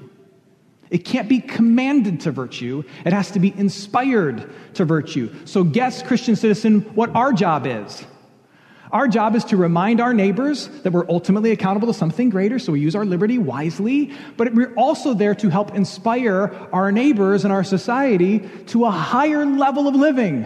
It 0.94 1.06
can't 1.06 1.28
be 1.28 1.40
commanded 1.40 2.20
to 2.22 2.32
virtue, 2.32 2.84
it 3.04 3.14
has 3.14 3.32
to 3.32 3.40
be 3.40 3.52
inspired 3.58 4.48
to 4.76 4.86
virtue. 4.86 5.34
So, 5.46 5.64
guess, 5.64 6.04
Christian 6.04 6.36
citizen, 6.36 6.82
what 6.94 7.10
our 7.16 7.34
job 7.34 7.66
is. 7.66 8.06
Our 8.92 9.08
job 9.08 9.36
is 9.36 9.44
to 9.46 9.58
remind 9.58 10.00
our 10.00 10.14
neighbors 10.14 10.68
that 10.84 10.94
we're 10.94 11.10
ultimately 11.10 11.50
accountable 11.50 11.88
to 11.88 11.96
something 11.96 12.30
greater, 12.30 12.60
so 12.60 12.74
we 12.74 12.80
use 12.80 12.96
our 12.96 13.06
liberty 13.06 13.40
wisely, 13.40 14.14
but 14.38 14.54
we're 14.54 14.76
also 14.76 15.16
there 15.16 15.34
to 15.34 15.50
help 15.50 15.74
inspire 15.74 16.54
our 16.72 16.92
neighbors 16.92 17.44
and 17.44 17.52
our 17.52 17.64
society 17.64 18.48
to 18.68 18.86
a 18.86 18.92
higher 18.92 19.48
level 19.48 19.88
of 19.88 19.96
living, 19.96 20.46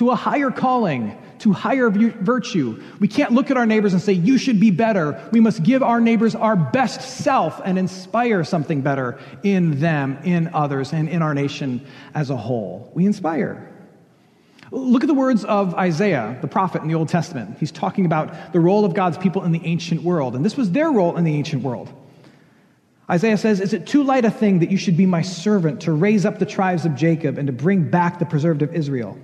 to 0.00 0.08
a 0.08 0.16
higher 0.16 0.50
calling, 0.50 1.14
to 1.40 1.52
higher 1.52 1.90
virtue. 1.90 2.82
We 3.00 3.06
can't 3.06 3.32
look 3.32 3.50
at 3.50 3.58
our 3.58 3.66
neighbors 3.66 3.92
and 3.92 4.00
say, 4.00 4.14
You 4.14 4.38
should 4.38 4.58
be 4.58 4.70
better. 4.70 5.28
We 5.30 5.40
must 5.40 5.62
give 5.62 5.82
our 5.82 6.00
neighbors 6.00 6.34
our 6.34 6.56
best 6.56 7.18
self 7.22 7.60
and 7.62 7.78
inspire 7.78 8.42
something 8.42 8.80
better 8.80 9.18
in 9.42 9.78
them, 9.78 10.16
in 10.24 10.48
others, 10.54 10.94
and 10.94 11.06
in 11.06 11.20
our 11.20 11.34
nation 11.34 11.86
as 12.14 12.30
a 12.30 12.36
whole. 12.36 12.90
We 12.94 13.04
inspire. 13.04 13.70
Look 14.70 15.04
at 15.04 15.06
the 15.06 15.12
words 15.12 15.44
of 15.44 15.74
Isaiah, 15.74 16.38
the 16.40 16.48
prophet 16.48 16.80
in 16.80 16.88
the 16.88 16.94
Old 16.94 17.10
Testament. 17.10 17.58
He's 17.60 17.70
talking 17.70 18.06
about 18.06 18.54
the 18.54 18.60
role 18.60 18.86
of 18.86 18.94
God's 18.94 19.18
people 19.18 19.44
in 19.44 19.52
the 19.52 19.60
ancient 19.66 20.02
world, 20.02 20.34
and 20.34 20.42
this 20.42 20.56
was 20.56 20.70
their 20.70 20.90
role 20.90 21.18
in 21.18 21.24
the 21.24 21.34
ancient 21.34 21.62
world. 21.62 21.92
Isaiah 23.10 23.36
says, 23.36 23.60
Is 23.60 23.74
it 23.74 23.86
too 23.86 24.02
light 24.02 24.24
a 24.24 24.30
thing 24.30 24.60
that 24.60 24.70
you 24.70 24.78
should 24.78 24.96
be 24.96 25.04
my 25.04 25.20
servant 25.20 25.82
to 25.82 25.92
raise 25.92 26.24
up 26.24 26.38
the 26.38 26.46
tribes 26.46 26.86
of 26.86 26.94
Jacob 26.94 27.36
and 27.36 27.48
to 27.48 27.52
bring 27.52 27.90
back 27.90 28.18
the 28.18 28.24
preserved 28.24 28.62
of 28.62 28.74
Israel? 28.74 29.18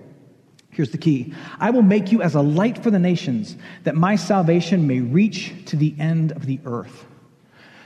Here's 0.77 0.91
the 0.91 0.99
key 0.99 1.33
I 1.59 1.71
will 1.71 1.81
make 1.81 2.13
you 2.13 2.21
as 2.21 2.35
a 2.35 2.43
light 2.43 2.83
for 2.83 2.91
the 2.91 2.99
nations, 2.99 3.57
that 3.85 3.95
my 3.95 4.15
salvation 4.15 4.87
may 4.87 5.01
reach 5.01 5.55
to 5.67 5.77
the 5.77 5.95
end 5.99 6.33
of 6.33 6.45
the 6.45 6.61
earth. 6.67 7.07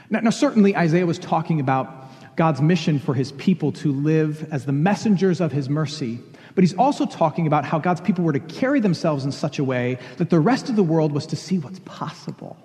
Now, 0.09 0.19
now, 0.19 0.29
certainly, 0.29 0.75
Isaiah 0.75 1.05
was 1.05 1.17
talking 1.17 1.61
about 1.61 2.35
God's 2.35 2.61
mission 2.61 2.99
for 2.99 3.13
his 3.13 3.31
people 3.31 3.71
to 3.73 3.93
live 3.93 4.45
as 4.51 4.65
the 4.65 4.73
messengers 4.73 5.39
of 5.39 5.53
his 5.53 5.69
mercy. 5.69 6.19
But 6.53 6.65
he's 6.65 6.73
also 6.73 7.05
talking 7.05 7.47
about 7.47 7.63
how 7.63 7.79
God's 7.79 8.01
people 8.01 8.25
were 8.25 8.33
to 8.33 8.41
carry 8.41 8.81
themselves 8.81 9.23
in 9.23 9.31
such 9.31 9.57
a 9.57 9.63
way 9.63 9.97
that 10.17 10.29
the 10.29 10.41
rest 10.41 10.67
of 10.67 10.75
the 10.75 10.83
world 10.83 11.13
was 11.13 11.25
to 11.27 11.37
see 11.37 11.59
what's 11.59 11.79
possible, 11.85 12.57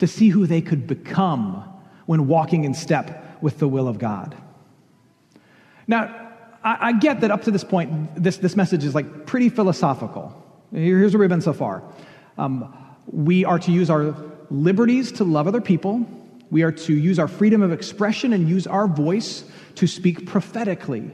to 0.00 0.08
see 0.08 0.30
who 0.30 0.48
they 0.48 0.60
could 0.60 0.88
become 0.88 1.62
when 2.06 2.26
walking 2.26 2.64
in 2.64 2.74
step 2.74 3.40
with 3.40 3.60
the 3.60 3.68
will 3.68 3.86
of 3.86 4.00
God. 4.00 4.34
Now, 5.86 6.31
I, 6.64 6.76
I 6.80 6.92
get 6.92 7.20
that 7.20 7.30
up 7.30 7.42
to 7.42 7.50
this 7.50 7.64
point, 7.64 8.14
this, 8.14 8.38
this 8.38 8.56
message 8.56 8.84
is 8.84 8.94
like 8.94 9.26
pretty 9.26 9.48
philosophical. 9.48 10.34
Here's 10.72 11.12
where 11.12 11.20
we've 11.20 11.28
been 11.28 11.40
so 11.40 11.52
far. 11.52 11.82
Um, 12.38 12.76
we 13.06 13.44
are 13.44 13.58
to 13.58 13.72
use 13.72 13.90
our 13.90 14.14
liberties 14.50 15.12
to 15.12 15.24
love 15.24 15.48
other 15.48 15.60
people. 15.60 16.06
We 16.50 16.62
are 16.62 16.72
to 16.72 16.94
use 16.94 17.18
our 17.18 17.28
freedom 17.28 17.62
of 17.62 17.72
expression 17.72 18.32
and 18.32 18.48
use 18.48 18.66
our 18.66 18.86
voice 18.86 19.44
to 19.76 19.86
speak 19.86 20.26
prophetically. 20.26 21.10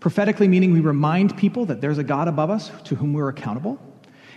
Prophetically, 0.00 0.48
meaning 0.48 0.72
we 0.72 0.80
remind 0.80 1.36
people 1.36 1.66
that 1.66 1.80
there's 1.80 1.98
a 1.98 2.04
God 2.04 2.28
above 2.28 2.50
us 2.50 2.70
to 2.84 2.94
whom 2.94 3.14
we're 3.14 3.28
accountable, 3.28 3.80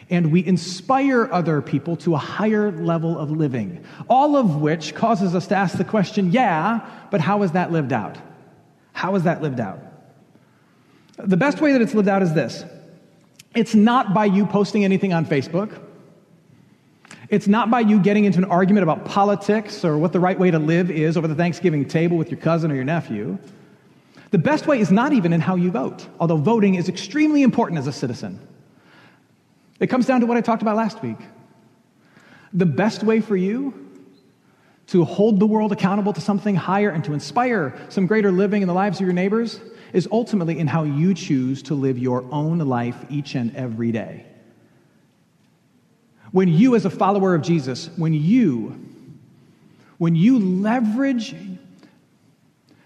and 0.10 0.32
we 0.32 0.44
inspire 0.46 1.30
other 1.32 1.62
people 1.62 1.98
to 1.98 2.16
a 2.16 2.18
higher 2.18 2.72
level 2.72 3.20
of 3.20 3.30
living. 3.30 3.84
All 4.10 4.38
of 4.38 4.62
which 4.62 4.96
causes 4.96 5.36
us 5.36 5.48
to 5.48 5.56
ask 5.56 5.78
the 5.78 5.84
question 5.84 6.32
yeah, 6.32 6.90
but 7.12 7.22
how 7.22 7.44
is 7.44 7.52
that 7.52 7.72
lived 7.72 7.94
out? 7.94 8.18
How 8.94 9.16
is 9.16 9.24
that 9.24 9.42
lived 9.42 9.60
out? 9.60 9.80
The 11.24 11.38
best 11.38 11.60
way 11.60 11.74
that 11.74 11.82
it's 11.82 11.94
lived 11.94 12.08
out 12.08 12.22
is 12.22 12.34
this 12.34 12.64
it's 13.56 13.76
not 13.76 14.14
by 14.14 14.26
you 14.26 14.46
posting 14.46 14.84
anything 14.84 15.14
on 15.14 15.26
Facebook. 15.26 15.82
It's 17.30 17.48
not 17.48 17.70
by 17.70 17.82
you 17.82 18.00
getting 18.00 18.26
into 18.26 18.40
an 18.40 18.46
argument 18.46 18.84
about 18.84 19.06
politics 19.06 19.86
or 19.86 19.98
what 19.98 20.14
the 20.14 20.20
right 20.20 20.40
way 20.40 20.50
to 20.50 20.58
live 20.58 20.90
is 20.90 21.16
over 21.16 21.28
the 21.28 21.36
Thanksgiving 21.36 21.88
table 21.88 22.18
with 22.18 22.32
your 22.32 22.40
cousin 22.40 22.72
or 22.72 22.76
your 22.76 22.84
nephew. 22.84 23.38
The 24.32 24.40
best 24.40 24.66
way 24.66 24.80
is 24.80 24.92
not 24.92 25.14
even 25.14 25.34
in 25.34 25.42
how 25.42 25.56
you 25.56 25.70
vote, 25.70 26.08
although 26.20 26.38
voting 26.38 26.76
is 26.76 26.90
extremely 26.90 27.44
important 27.44 27.80
as 27.80 27.88
a 27.88 27.92
citizen. 27.92 28.40
It 29.80 29.88
comes 29.88 30.06
down 30.06 30.22
to 30.22 30.26
what 30.26 30.38
I 30.38 30.42
talked 30.42 30.62
about 30.62 30.76
last 30.76 31.04
week. 31.04 31.18
The 32.54 32.66
best 32.66 33.04
way 33.04 33.22
for 33.22 33.36
you 33.36 33.89
to 34.90 35.06
hold 35.06 35.40
the 35.40 35.46
world 35.46 35.72
accountable 35.72 36.14
to 36.14 36.22
something 36.22 36.56
higher 36.56 36.90
and 36.90 37.04
to 37.04 37.14
inspire 37.14 37.78
some 37.90 38.08
greater 38.08 38.32
living 38.32 38.64
in 38.64 38.68
the 38.68 38.74
lives 38.74 39.00
of 39.00 39.06
your 39.06 39.14
neighbors 39.14 39.60
is 39.94 40.08
ultimately 40.12 40.58
in 40.58 40.68
how 40.68 40.84
you 40.84 41.14
choose 41.14 41.62
to 41.64 41.76
live 41.76 41.98
your 41.98 42.26
own 42.32 42.58
life 42.60 42.96
each 43.10 43.36
and 43.36 43.56
every 43.56 43.92
day. 43.92 44.26
When 46.32 46.48
you, 46.48 46.76
as 46.76 46.86
a 46.86 46.90
follower 46.90 47.36
of 47.36 47.42
Jesus, 47.42 47.90
when 47.98 48.14
you, 48.14 48.80
when 49.98 50.16
you 50.16 50.40
leverage, 50.40 51.36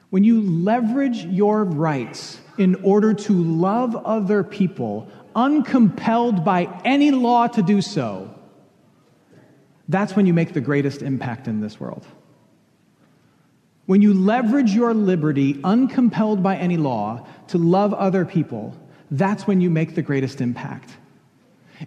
when 0.09 0.23
you 0.23 0.41
leverage 0.41 1.25
your 1.25 1.63
rights 1.63 2.39
in 2.57 2.75
order 2.83 3.13
to 3.13 3.33
love 3.33 3.95
other 3.95 4.43
people, 4.43 5.09
uncompelled 5.35 6.43
by 6.43 6.69
any 6.83 7.11
law 7.11 7.47
to 7.47 7.61
do 7.61 7.81
so, 7.81 8.32
that's 9.93 10.15
when 10.15 10.25
you 10.25 10.33
make 10.33 10.53
the 10.53 10.61
greatest 10.61 11.01
impact 11.03 11.47
in 11.47 11.61
this 11.61 11.79
world. 11.79 12.05
When 13.85 14.01
you 14.01 14.13
leverage 14.13 14.71
your 14.71 14.93
liberty, 14.93 15.59
uncompelled 15.63 16.41
by 16.41 16.55
any 16.55 16.77
law, 16.77 17.27
to 17.49 17.57
love 17.57 17.93
other 17.93 18.25
people, 18.25 18.75
that's 19.11 19.45
when 19.45 19.61
you 19.61 19.69
make 19.69 19.93
the 19.93 20.01
greatest 20.01 20.41
impact. 20.41 20.89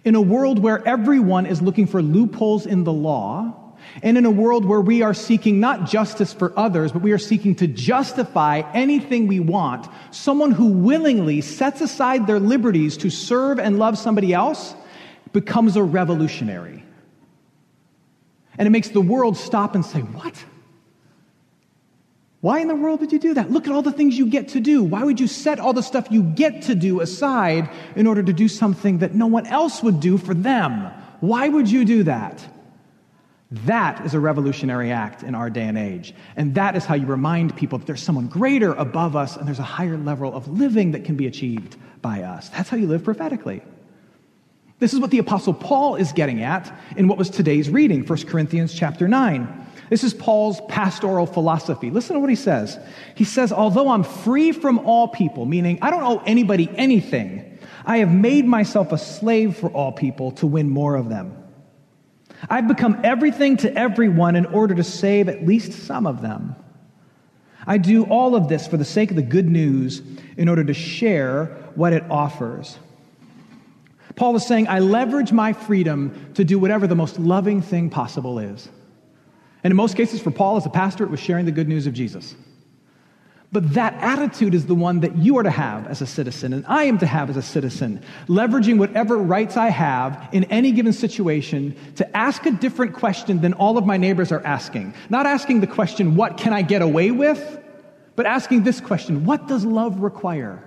In 0.05 0.15
a 0.15 0.21
world 0.21 0.59
where 0.59 0.87
everyone 0.87 1.45
is 1.45 1.61
looking 1.61 1.87
for 1.87 2.01
loopholes 2.01 2.65
in 2.65 2.83
the 2.83 2.93
law, 2.93 3.67
and 4.03 4.17
in 4.17 4.25
a 4.25 4.31
world 4.31 4.63
where 4.63 4.81
we 4.81 5.01
are 5.01 5.13
seeking 5.13 5.59
not 5.59 5.85
justice 5.89 6.33
for 6.33 6.57
others, 6.57 6.91
but 6.91 7.01
we 7.01 7.11
are 7.11 7.17
seeking 7.17 7.55
to 7.55 7.67
justify 7.67 8.61
anything 8.73 9.27
we 9.27 9.39
want, 9.39 9.87
someone 10.11 10.51
who 10.51 10.67
willingly 10.67 11.41
sets 11.41 11.81
aside 11.81 12.27
their 12.27 12.39
liberties 12.39 12.95
to 12.97 13.09
serve 13.09 13.59
and 13.59 13.79
love 13.79 13.97
somebody 13.97 14.33
else 14.33 14.75
becomes 15.33 15.75
a 15.75 15.83
revolutionary. 15.83 16.83
And 18.57 18.67
it 18.67 18.71
makes 18.71 18.89
the 18.89 19.01
world 19.01 19.37
stop 19.37 19.75
and 19.75 19.85
say, 19.85 19.99
What? 19.99 20.43
Why 22.41 22.59
in 22.59 22.67
the 22.67 22.75
world 22.75 22.99
would 23.01 23.11
you 23.11 23.19
do 23.19 23.33
that? 23.33 23.51
Look 23.51 23.65
at 23.65 23.73
all 23.73 23.81
the 23.81 23.91
things 23.91 24.17
you 24.17 24.27
get 24.27 24.49
to 24.49 24.59
do. 24.59 24.83
Why 24.83 25.03
would 25.03 25.19
you 25.19 25.27
set 25.27 25.59
all 25.59 25.73
the 25.73 25.81
stuff 25.81 26.07
you 26.11 26.21
get 26.21 26.63
to 26.63 26.75
do 26.75 27.01
aside 27.01 27.69
in 27.95 28.05
order 28.05 28.21
to 28.21 28.31
do 28.31 28.47
something 28.47 28.99
that 28.99 29.15
no 29.15 29.25
one 29.25 29.47
else 29.47 29.81
would 29.81 29.99
do 29.99 30.17
for 30.17 30.35
them? 30.35 30.91
Why 31.19 31.49
would 31.49 31.69
you 31.69 31.83
do 31.83 32.03
that? 32.03 32.47
That 33.49 34.05
is 34.05 34.13
a 34.13 34.19
revolutionary 34.19 34.91
act 34.91 35.23
in 35.23 35.33
our 35.33 35.49
day 35.49 35.63
and 35.63 35.77
age. 35.77 36.13
And 36.35 36.53
that 36.55 36.75
is 36.75 36.85
how 36.85 36.95
you 36.95 37.05
remind 37.05 37.55
people 37.55 37.79
that 37.79 37.87
there's 37.87 38.03
someone 38.03 38.27
greater 38.27 38.73
above 38.73 39.15
us 39.15 39.35
and 39.35 39.47
there's 39.47 39.59
a 39.59 39.63
higher 39.63 39.97
level 39.97 40.35
of 40.35 40.47
living 40.47 40.91
that 40.91 41.05
can 41.05 41.15
be 41.15 41.27
achieved 41.27 41.77
by 42.01 42.21
us. 42.21 42.49
That's 42.49 42.69
how 42.69 42.77
you 42.77 42.87
live 42.87 43.03
prophetically. 43.03 43.61
This 44.79 44.93
is 44.93 44.99
what 44.99 45.09
the 45.09 45.17
apostle 45.17 45.53
Paul 45.53 45.95
is 45.95 46.11
getting 46.11 46.43
at 46.43 46.71
in 46.95 47.07
what 47.07 47.17
was 47.17 47.29
today's 47.29 47.69
reading, 47.69 48.05
1 48.05 48.25
Corinthians 48.25 48.73
chapter 48.73 49.07
9. 49.07 49.65
This 49.89 50.03
is 50.03 50.13
Paul's 50.13 50.61
pastoral 50.67 51.25
philosophy. 51.25 51.89
Listen 51.89 52.15
to 52.15 52.19
what 52.19 52.29
he 52.29 52.35
says. 52.35 52.77
He 53.15 53.23
says, 53.23 53.51
Although 53.51 53.89
I'm 53.89 54.03
free 54.03 54.51
from 54.51 54.79
all 54.79 55.07
people, 55.07 55.45
meaning 55.45 55.79
I 55.81 55.89
don't 55.89 56.03
owe 56.03 56.21
anybody 56.25 56.69
anything, 56.75 57.57
I 57.85 57.99
have 57.99 58.11
made 58.11 58.45
myself 58.45 58.91
a 58.91 58.97
slave 58.97 59.55
for 59.55 59.69
all 59.69 59.93
people 59.93 60.31
to 60.33 60.47
win 60.47 60.69
more 60.69 60.95
of 60.95 61.09
them. 61.09 61.35
I've 62.49 62.67
become 62.67 62.99
everything 63.03 63.57
to 63.57 63.73
everyone 63.73 64.35
in 64.35 64.45
order 64.45 64.75
to 64.75 64.83
save 64.83 65.29
at 65.29 65.45
least 65.45 65.73
some 65.73 66.05
of 66.05 66.21
them. 66.21 66.55
I 67.65 67.79
do 67.79 68.03
all 68.03 68.35
of 68.35 68.47
this 68.47 68.67
for 68.67 68.77
the 68.77 68.85
sake 68.85 69.09
of 69.09 69.15
the 69.15 69.23
good 69.23 69.49
news 69.49 70.01
in 70.37 70.47
order 70.49 70.63
to 70.63 70.73
share 70.73 71.45
what 71.75 71.93
it 71.93 72.03
offers. 72.11 72.77
Paul 74.17 74.35
is 74.35 74.45
saying, 74.45 74.67
I 74.67 74.79
leverage 74.79 75.31
my 75.31 75.53
freedom 75.53 76.33
to 76.33 76.43
do 76.43 76.59
whatever 76.59 76.87
the 76.87 76.95
most 76.95 77.19
loving 77.19 77.61
thing 77.61 77.89
possible 77.89 78.39
is. 78.39 78.67
And 79.63 79.71
in 79.71 79.77
most 79.77 79.95
cases, 79.95 80.19
for 80.19 80.31
Paul 80.31 80.57
as 80.57 80.65
a 80.65 80.69
pastor, 80.69 81.03
it 81.03 81.11
was 81.11 81.19
sharing 81.19 81.45
the 81.45 81.51
good 81.51 81.67
news 81.67 81.87
of 81.87 81.93
Jesus. 81.93 82.35
But 83.51 83.75
that 83.75 83.93
attitude 84.01 84.53
is 84.53 84.65
the 84.65 84.75
one 84.75 84.99
that 85.01 85.15
you 85.17 85.37
are 85.37 85.43
to 85.43 85.51
have 85.51 85.87
as 85.87 86.01
a 86.01 86.05
citizen, 86.05 86.51
and 86.51 86.65
I 86.67 86.83
am 86.85 86.97
to 86.97 87.05
have 87.05 87.29
as 87.29 87.37
a 87.37 87.41
citizen, 87.41 88.01
leveraging 88.27 88.77
whatever 88.77 89.17
rights 89.17 89.55
I 89.55 89.69
have 89.69 90.29
in 90.33 90.43
any 90.45 90.71
given 90.71 90.93
situation 90.93 91.75
to 91.95 92.17
ask 92.17 92.45
a 92.45 92.51
different 92.51 92.93
question 92.93 93.39
than 93.39 93.53
all 93.53 93.77
of 93.77 93.85
my 93.85 93.97
neighbors 93.97 94.31
are 94.31 94.45
asking. 94.45 94.95
Not 95.09 95.27
asking 95.27 95.61
the 95.61 95.67
question, 95.67 96.15
what 96.15 96.37
can 96.37 96.53
I 96.53 96.61
get 96.63 96.81
away 96.81 97.11
with? 97.11 97.59
But 98.15 98.25
asking 98.25 98.63
this 98.63 98.81
question, 98.81 99.25
what 99.25 99.47
does 99.47 99.63
love 99.63 100.01
require? 100.01 100.66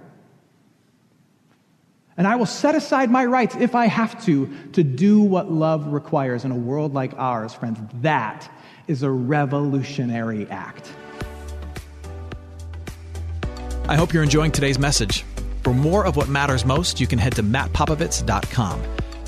And 2.20 2.28
I 2.28 2.36
will 2.36 2.44
set 2.44 2.74
aside 2.74 3.10
my 3.10 3.24
rights 3.24 3.56
if 3.56 3.74
I 3.74 3.86
have 3.86 4.22
to, 4.26 4.54
to 4.74 4.82
do 4.82 5.22
what 5.22 5.50
love 5.50 5.90
requires 5.90 6.44
in 6.44 6.50
a 6.50 6.54
world 6.54 6.92
like 6.92 7.14
ours, 7.16 7.54
friends. 7.54 7.78
That 8.02 8.46
is 8.88 9.02
a 9.02 9.10
revolutionary 9.10 10.46
act. 10.50 10.92
I 13.88 13.96
hope 13.96 14.12
you're 14.12 14.22
enjoying 14.22 14.52
today's 14.52 14.78
message. 14.78 15.24
For 15.62 15.72
more 15.72 16.04
of 16.04 16.16
what 16.16 16.28
matters 16.28 16.66
most, 16.66 17.00
you 17.00 17.06
can 17.06 17.18
head 17.18 17.36
to 17.36 17.42
mattpopovits.com. 17.42 18.82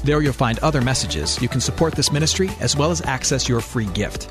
There 0.05 0.21
you'll 0.21 0.35
find 0.35 0.59
other 0.59 0.83
messages. 0.83 1.41
You 1.41 1.49
can 1.49 1.63
support 1.63 1.95
this 1.95 2.13
ministry 2.13 2.51
as 2.61 2.77
well 2.77 2.91
as 2.91 3.01
access 3.01 3.49
your 3.49 3.63
free 3.63 3.87
gift. 3.87 4.31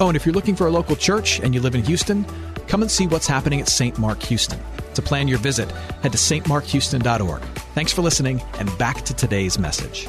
Oh, 0.00 0.08
and 0.08 0.16
if 0.16 0.24
you're 0.24 0.34
looking 0.34 0.56
for 0.56 0.68
a 0.68 0.70
local 0.70 0.96
church 0.96 1.38
and 1.40 1.54
you 1.54 1.60
live 1.60 1.74
in 1.74 1.84
Houston, 1.84 2.24
come 2.66 2.80
and 2.80 2.90
see 2.90 3.06
what's 3.06 3.26
happening 3.26 3.60
at 3.60 3.68
St. 3.68 3.98
Mark 3.98 4.22
Houston. 4.22 4.58
To 4.94 5.02
plan 5.02 5.28
your 5.28 5.38
visit, 5.38 5.70
head 6.02 6.12
to 6.12 6.18
stmarkhouston.org. 6.18 7.42
Thanks 7.74 7.92
for 7.92 8.02
listening, 8.02 8.42
and 8.58 8.76
back 8.78 9.04
to 9.04 9.14
today's 9.14 9.58
message. 9.58 10.08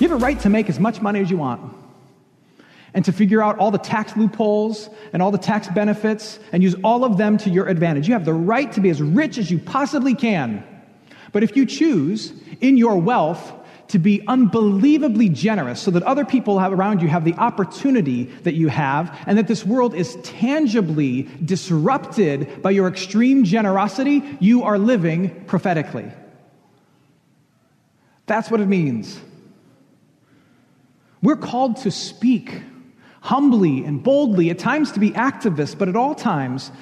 You 0.00 0.08
have 0.08 0.12
a 0.20 0.24
right 0.24 0.38
to 0.40 0.48
make 0.48 0.68
as 0.68 0.80
much 0.80 1.00
money 1.00 1.20
as 1.20 1.30
you 1.30 1.36
want 1.36 1.76
and 2.94 3.04
to 3.04 3.12
figure 3.12 3.42
out 3.42 3.58
all 3.58 3.70
the 3.70 3.78
tax 3.78 4.16
loopholes 4.16 4.90
and 5.12 5.22
all 5.22 5.30
the 5.30 5.38
tax 5.38 5.68
benefits 5.68 6.38
and 6.52 6.62
use 6.62 6.74
all 6.82 7.04
of 7.04 7.16
them 7.16 7.38
to 7.38 7.50
your 7.50 7.68
advantage. 7.68 8.08
You 8.08 8.14
have 8.14 8.24
the 8.24 8.34
right 8.34 8.70
to 8.72 8.80
be 8.80 8.90
as 8.90 9.00
rich 9.00 9.38
as 9.38 9.50
you 9.50 9.58
possibly 9.58 10.14
can. 10.14 10.64
But 11.32 11.42
if 11.42 11.56
you 11.56 11.64
choose 11.64 12.32
in 12.60 12.76
your 12.76 12.96
wealth 12.96 13.52
to 13.92 13.98
be 13.98 14.22
unbelievably 14.26 15.28
generous 15.28 15.78
so 15.78 15.90
that 15.90 16.02
other 16.04 16.24
people 16.24 16.58
around 16.58 17.02
you 17.02 17.08
have 17.08 17.26
the 17.26 17.34
opportunity 17.34 18.24
that 18.42 18.54
you 18.54 18.68
have 18.68 19.14
and 19.26 19.36
that 19.36 19.48
this 19.48 19.66
world 19.66 19.94
is 19.94 20.16
tangibly 20.22 21.28
disrupted 21.44 22.62
by 22.62 22.70
your 22.70 22.88
extreme 22.88 23.44
generosity, 23.44 24.22
you 24.40 24.62
are 24.62 24.78
living 24.78 25.44
prophetically. 25.44 26.10
That's 28.24 28.50
what 28.50 28.60
it 28.62 28.66
means. 28.66 29.20
We're 31.22 31.36
called 31.36 31.76
to 31.82 31.90
speak 31.90 32.62
humbly 33.20 33.84
and 33.84 34.02
boldly, 34.02 34.48
at 34.48 34.58
times 34.58 34.92
to 34.92 35.00
be 35.00 35.10
activists, 35.10 35.78
but 35.78 35.90
at 35.90 35.96
all 35.96 36.14
times, 36.14 36.72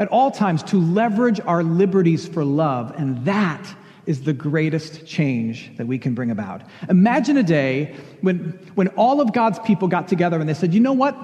at 0.00 0.08
all 0.08 0.32
times 0.32 0.64
to 0.64 0.80
leverage 0.80 1.40
our 1.40 1.62
liberties 1.62 2.26
for 2.26 2.44
love. 2.44 2.92
And 2.98 3.24
that 3.24 3.64
is 4.06 4.22
the 4.22 4.32
greatest 4.32 5.06
change 5.06 5.70
that 5.76 5.86
we 5.86 5.98
can 5.98 6.14
bring 6.14 6.30
about. 6.30 6.62
Imagine 6.88 7.36
a 7.36 7.42
day 7.42 7.94
when, 8.20 8.58
when 8.74 8.88
all 8.88 9.20
of 9.20 9.32
God's 9.32 9.58
people 9.60 9.88
got 9.88 10.08
together 10.08 10.38
and 10.38 10.48
they 10.48 10.54
said, 10.54 10.72
you 10.72 10.80
know 10.80 10.92
what? 10.92 11.16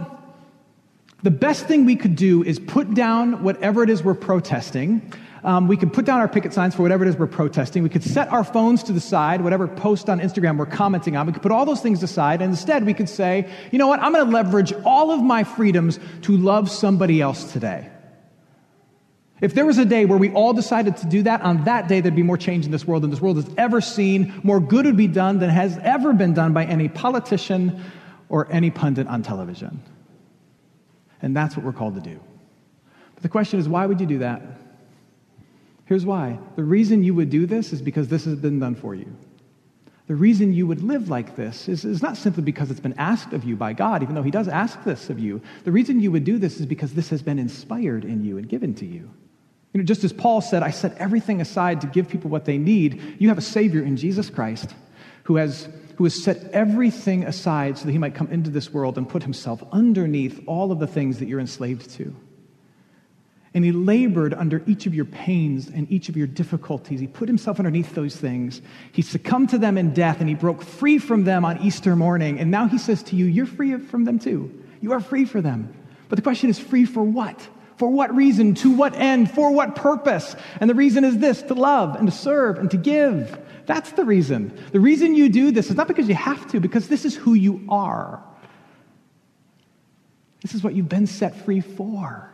The 1.22 1.30
best 1.30 1.66
thing 1.66 1.84
we 1.84 1.96
could 1.96 2.16
do 2.16 2.42
is 2.42 2.58
put 2.58 2.94
down 2.94 3.42
whatever 3.42 3.82
it 3.82 3.90
is 3.90 4.02
we're 4.02 4.14
protesting 4.14 5.12
um, 5.44 5.66
we 5.66 5.76
could 5.76 5.92
put 5.92 6.04
down 6.04 6.20
our 6.20 6.28
picket 6.28 6.52
signs 6.52 6.74
for 6.74 6.82
whatever 6.82 7.04
it 7.04 7.08
is 7.08 7.16
we're 7.16 7.26
protesting. 7.26 7.82
We 7.82 7.88
could 7.88 8.04
set 8.04 8.30
our 8.30 8.44
phones 8.44 8.82
to 8.84 8.92
the 8.92 9.00
side, 9.00 9.40
whatever 9.40 9.66
post 9.66 10.08
on 10.08 10.20
Instagram 10.20 10.56
we're 10.56 10.66
commenting 10.66 11.16
on. 11.16 11.26
We 11.26 11.32
could 11.32 11.42
put 11.42 11.52
all 11.52 11.64
those 11.64 11.80
things 11.80 12.02
aside, 12.02 12.40
and 12.40 12.50
instead 12.50 12.86
we 12.86 12.94
could 12.94 13.08
say, 13.08 13.48
you 13.72 13.78
know 13.78 13.88
what, 13.88 14.00
I'm 14.00 14.12
going 14.12 14.24
to 14.24 14.32
leverage 14.32 14.72
all 14.84 15.10
of 15.10 15.22
my 15.22 15.42
freedoms 15.42 15.98
to 16.22 16.36
love 16.36 16.70
somebody 16.70 17.20
else 17.20 17.52
today. 17.52 17.88
If 19.42 19.54
there 19.54 19.66
was 19.66 19.76
a 19.76 19.84
day 19.84 20.04
where 20.04 20.18
we 20.18 20.30
all 20.30 20.52
decided 20.52 20.98
to 20.98 21.06
do 21.06 21.24
that, 21.24 21.42
on 21.42 21.64
that 21.64 21.88
day 21.88 22.00
there'd 22.00 22.14
be 22.14 22.22
more 22.22 22.38
change 22.38 22.64
in 22.64 22.70
this 22.70 22.86
world 22.86 23.02
than 23.02 23.10
this 23.10 23.20
world 23.20 23.36
has 23.36 23.50
ever 23.58 23.80
seen. 23.80 24.32
More 24.44 24.60
good 24.60 24.86
would 24.86 24.96
be 24.96 25.08
done 25.08 25.40
than 25.40 25.50
has 25.50 25.76
ever 25.82 26.12
been 26.12 26.32
done 26.32 26.52
by 26.52 26.64
any 26.64 26.88
politician 26.88 27.82
or 28.28 28.50
any 28.52 28.70
pundit 28.70 29.08
on 29.08 29.22
television. 29.22 29.82
And 31.20 31.36
that's 31.36 31.56
what 31.56 31.66
we're 31.66 31.72
called 31.72 31.96
to 31.96 32.00
do. 32.00 32.20
But 33.14 33.24
the 33.24 33.28
question 33.28 33.58
is, 33.58 33.68
why 33.68 33.84
would 33.84 34.00
you 34.00 34.06
do 34.06 34.18
that? 34.18 34.42
Here's 35.86 36.06
why. 36.06 36.38
The 36.54 36.62
reason 36.62 37.02
you 37.02 37.12
would 37.14 37.28
do 37.28 37.44
this 37.44 37.72
is 37.72 37.82
because 37.82 38.06
this 38.06 38.24
has 38.26 38.36
been 38.36 38.60
done 38.60 38.76
for 38.76 38.94
you. 38.94 39.12
The 40.06 40.14
reason 40.14 40.52
you 40.52 40.68
would 40.68 40.84
live 40.84 41.08
like 41.08 41.34
this 41.34 41.68
is, 41.68 41.84
is 41.84 42.00
not 42.00 42.16
simply 42.16 42.44
because 42.44 42.70
it's 42.70 42.78
been 42.78 42.94
asked 42.96 43.32
of 43.32 43.42
you 43.42 43.56
by 43.56 43.72
God, 43.72 44.04
even 44.04 44.14
though 44.14 44.22
He 44.22 44.30
does 44.30 44.46
ask 44.46 44.84
this 44.84 45.10
of 45.10 45.18
you. 45.18 45.42
The 45.64 45.72
reason 45.72 45.98
you 45.98 46.12
would 46.12 46.24
do 46.24 46.38
this 46.38 46.60
is 46.60 46.66
because 46.66 46.94
this 46.94 47.08
has 47.08 47.22
been 47.22 47.40
inspired 47.40 48.04
in 48.04 48.22
you 48.22 48.38
and 48.38 48.48
given 48.48 48.74
to 48.76 48.86
you. 48.86 49.10
You 49.72 49.80
know, 49.80 49.84
just 49.84 50.04
as 50.04 50.12
Paul 50.12 50.40
said, 50.40 50.62
I 50.62 50.70
set 50.70 50.96
everything 50.98 51.40
aside 51.40 51.80
to 51.80 51.86
give 51.86 52.08
people 52.08 52.30
what 52.30 52.44
they 52.44 52.58
need, 52.58 53.16
you 53.18 53.28
have 53.28 53.38
a 53.38 53.42
Savior 53.42 53.82
in 53.82 53.96
Jesus 53.96 54.28
Christ 54.28 54.74
who 55.24 55.36
has, 55.36 55.68
who 55.96 56.04
has 56.04 56.22
set 56.22 56.50
everything 56.52 57.24
aside 57.24 57.78
so 57.78 57.86
that 57.86 57.92
he 57.92 57.98
might 57.98 58.14
come 58.14 58.28
into 58.28 58.50
this 58.50 58.72
world 58.72 58.98
and 58.98 59.08
put 59.08 59.22
himself 59.22 59.62
underneath 59.72 60.42
all 60.46 60.72
of 60.72 60.78
the 60.78 60.86
things 60.86 61.18
that 61.18 61.28
you're 61.28 61.40
enslaved 61.40 61.90
to. 61.92 62.14
And 63.54 63.64
he 63.64 63.72
labored 63.72 64.32
under 64.32 64.62
each 64.66 64.86
of 64.86 64.94
your 64.94 65.04
pains 65.04 65.68
and 65.68 65.90
each 65.90 66.08
of 66.08 66.16
your 66.16 66.26
difficulties. 66.26 67.00
He 67.00 67.06
put 67.06 67.28
himself 67.28 67.58
underneath 67.58 67.94
those 67.94 68.16
things. 68.16 68.62
He 68.92 69.02
succumbed 69.02 69.50
to 69.50 69.58
them 69.58 69.76
in 69.76 69.92
death 69.92 70.20
and 70.20 70.28
he 70.28 70.34
broke 70.34 70.62
free 70.62 70.98
from 70.98 71.24
them 71.24 71.44
on 71.44 71.60
Easter 71.60 71.94
morning. 71.94 72.40
And 72.40 72.50
now 72.50 72.66
he 72.66 72.78
says 72.78 73.02
to 73.04 73.16
you, 73.16 73.26
You're 73.26 73.46
free 73.46 73.76
from 73.76 74.04
them 74.04 74.18
too. 74.18 74.62
You 74.80 74.92
are 74.92 75.00
free 75.00 75.26
for 75.26 75.42
them. 75.42 75.74
But 76.08 76.16
the 76.16 76.22
question 76.22 76.48
is, 76.48 76.58
free 76.58 76.86
for 76.86 77.02
what? 77.02 77.46
For 77.82 77.90
what 77.90 78.14
reason? 78.14 78.54
To 78.54 78.70
what 78.70 78.94
end? 78.94 79.28
For 79.28 79.50
what 79.50 79.74
purpose? 79.74 80.36
And 80.60 80.70
the 80.70 80.74
reason 80.76 81.02
is 81.02 81.18
this 81.18 81.42
to 81.42 81.54
love 81.54 81.96
and 81.96 82.06
to 82.06 82.16
serve 82.16 82.60
and 82.60 82.70
to 82.70 82.76
give. 82.76 83.36
That's 83.66 83.90
the 83.90 84.04
reason. 84.04 84.56
The 84.70 84.78
reason 84.78 85.16
you 85.16 85.28
do 85.28 85.50
this 85.50 85.68
is 85.68 85.74
not 85.74 85.88
because 85.88 86.08
you 86.08 86.14
have 86.14 86.48
to, 86.52 86.60
because 86.60 86.86
this 86.86 87.04
is 87.04 87.16
who 87.16 87.34
you 87.34 87.66
are. 87.68 88.22
This 90.42 90.54
is 90.54 90.62
what 90.62 90.74
you've 90.74 90.88
been 90.88 91.08
set 91.08 91.34
free 91.44 91.60
for. 91.60 92.32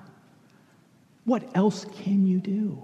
What 1.25 1.45
else 1.57 1.87
can 2.03 2.27
you 2.27 2.41
do? 2.41 2.83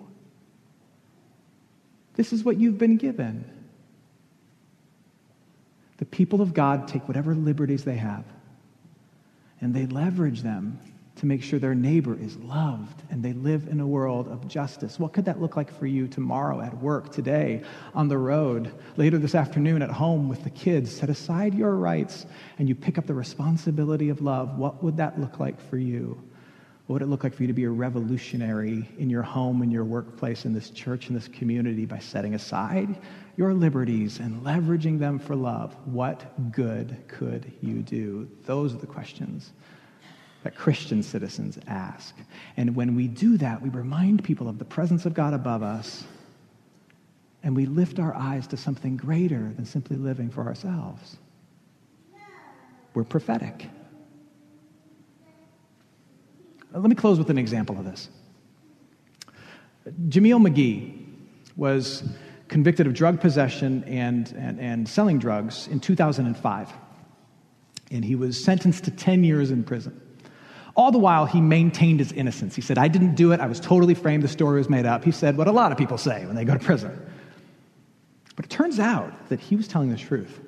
This 2.14 2.32
is 2.32 2.44
what 2.44 2.56
you've 2.56 2.78
been 2.78 2.96
given. 2.96 3.44
The 5.98 6.06
people 6.06 6.40
of 6.40 6.54
God 6.54 6.88
take 6.88 7.06
whatever 7.08 7.34
liberties 7.34 7.84
they 7.84 7.96
have 7.96 8.24
and 9.60 9.74
they 9.74 9.84
leverage 9.84 10.40
them 10.40 10.78
to 11.16 11.26
make 11.26 11.42
sure 11.42 11.58
their 11.58 11.74
neighbor 11.74 12.18
is 12.18 12.36
loved 12.38 13.02
and 13.10 13.22
they 13.22 13.32
live 13.32 13.68
in 13.68 13.80
a 13.80 13.86
world 13.86 14.26
of 14.28 14.48
justice. 14.48 14.98
What 14.98 15.12
could 15.12 15.24
that 15.26 15.40
look 15.40 15.56
like 15.56 15.72
for 15.72 15.86
you 15.86 16.08
tomorrow 16.08 16.60
at 16.60 16.76
work, 16.78 17.12
today, 17.12 17.62
on 17.94 18.08
the 18.08 18.18
road, 18.18 18.72
later 18.96 19.18
this 19.18 19.34
afternoon 19.34 19.82
at 19.82 19.90
home 19.90 20.28
with 20.28 20.42
the 20.42 20.50
kids? 20.50 20.94
Set 20.94 21.10
aside 21.10 21.54
your 21.54 21.76
rights 21.76 22.26
and 22.58 22.68
you 22.68 22.74
pick 22.74 22.98
up 22.98 23.06
the 23.06 23.14
responsibility 23.14 24.08
of 24.08 24.22
love. 24.22 24.58
What 24.58 24.82
would 24.82 24.96
that 24.96 25.20
look 25.20 25.38
like 25.38 25.60
for 25.60 25.78
you? 25.78 26.20
What 26.86 26.94
would 26.94 27.02
it 27.02 27.06
look 27.06 27.24
like 27.24 27.32
for 27.32 27.44
you 27.44 27.46
to 27.46 27.54
be 27.54 27.64
a 27.64 27.70
revolutionary 27.70 28.86
in 28.98 29.08
your 29.08 29.22
home, 29.22 29.62
in 29.62 29.70
your 29.70 29.84
workplace, 29.84 30.44
in 30.44 30.52
this 30.52 30.68
church, 30.68 31.08
in 31.08 31.14
this 31.14 31.28
community 31.28 31.86
by 31.86 31.98
setting 31.98 32.34
aside 32.34 33.00
your 33.36 33.54
liberties 33.54 34.18
and 34.18 34.42
leveraging 34.42 34.98
them 34.98 35.18
for 35.18 35.34
love? 35.34 35.74
What 35.86 36.52
good 36.52 36.96
could 37.08 37.50
you 37.62 37.82
do? 37.82 38.28
Those 38.44 38.74
are 38.74 38.78
the 38.78 38.86
questions 38.86 39.52
that 40.44 40.54
Christian 40.54 41.02
citizens 41.02 41.58
ask. 41.66 42.14
And 42.56 42.76
when 42.76 42.94
we 42.94 43.08
do 43.08 43.38
that, 43.38 43.60
we 43.62 43.70
remind 43.70 44.22
people 44.22 44.46
of 44.46 44.58
the 44.58 44.64
presence 44.64 45.06
of 45.06 45.14
God 45.14 45.32
above 45.32 45.62
us, 45.62 46.04
and 47.42 47.56
we 47.56 47.66
lift 47.66 47.98
our 47.98 48.14
eyes 48.14 48.46
to 48.48 48.56
something 48.56 48.96
greater 48.96 49.52
than 49.56 49.64
simply 49.64 49.96
living 49.96 50.30
for 50.30 50.46
ourselves. 50.46 51.16
We're 52.92 53.04
prophetic. 53.04 53.68
Let 56.72 56.84
me 56.84 56.94
close 56.94 57.18
with 57.18 57.30
an 57.30 57.38
example 57.38 57.78
of 57.78 57.86
this. 57.86 58.08
Jameel 60.08 60.46
McGee 60.46 61.06
was 61.56 62.02
convicted 62.48 62.86
of 62.86 62.92
drug 62.92 63.20
possession 63.20 63.82
and, 63.84 64.32
and, 64.36 64.60
and 64.60 64.88
selling 64.88 65.18
drugs 65.18 65.68
in 65.68 65.80
2005. 65.80 66.72
And 67.90 68.04
he 68.04 68.14
was 68.14 68.42
sentenced 68.42 68.84
to 68.84 68.90
10 68.90 69.24
years 69.24 69.50
in 69.50 69.64
prison. 69.64 70.00
All 70.76 70.90
the 70.90 70.98
while, 70.98 71.24
he 71.24 71.40
maintained 71.40 72.00
his 72.00 72.10
innocence. 72.12 72.56
He 72.56 72.62
said, 72.62 72.78
I 72.78 72.88
didn't 72.88 73.14
do 73.14 73.32
it. 73.32 73.40
I 73.40 73.46
was 73.46 73.60
totally 73.60 73.94
framed. 73.94 74.24
The 74.24 74.28
story 74.28 74.58
was 74.58 74.68
made 74.68 74.86
up. 74.86 75.04
He 75.04 75.12
said 75.12 75.36
what 75.36 75.46
a 75.46 75.52
lot 75.52 75.70
of 75.70 75.78
people 75.78 75.98
say 75.98 76.26
when 76.26 76.34
they 76.34 76.44
go 76.44 76.54
to 76.54 76.58
prison. 76.58 77.00
But 78.34 78.44
it 78.44 78.50
turns 78.50 78.80
out 78.80 79.28
that 79.28 79.38
he 79.38 79.54
was 79.54 79.68
telling 79.68 79.90
the 79.90 79.96
truth. 79.96 80.40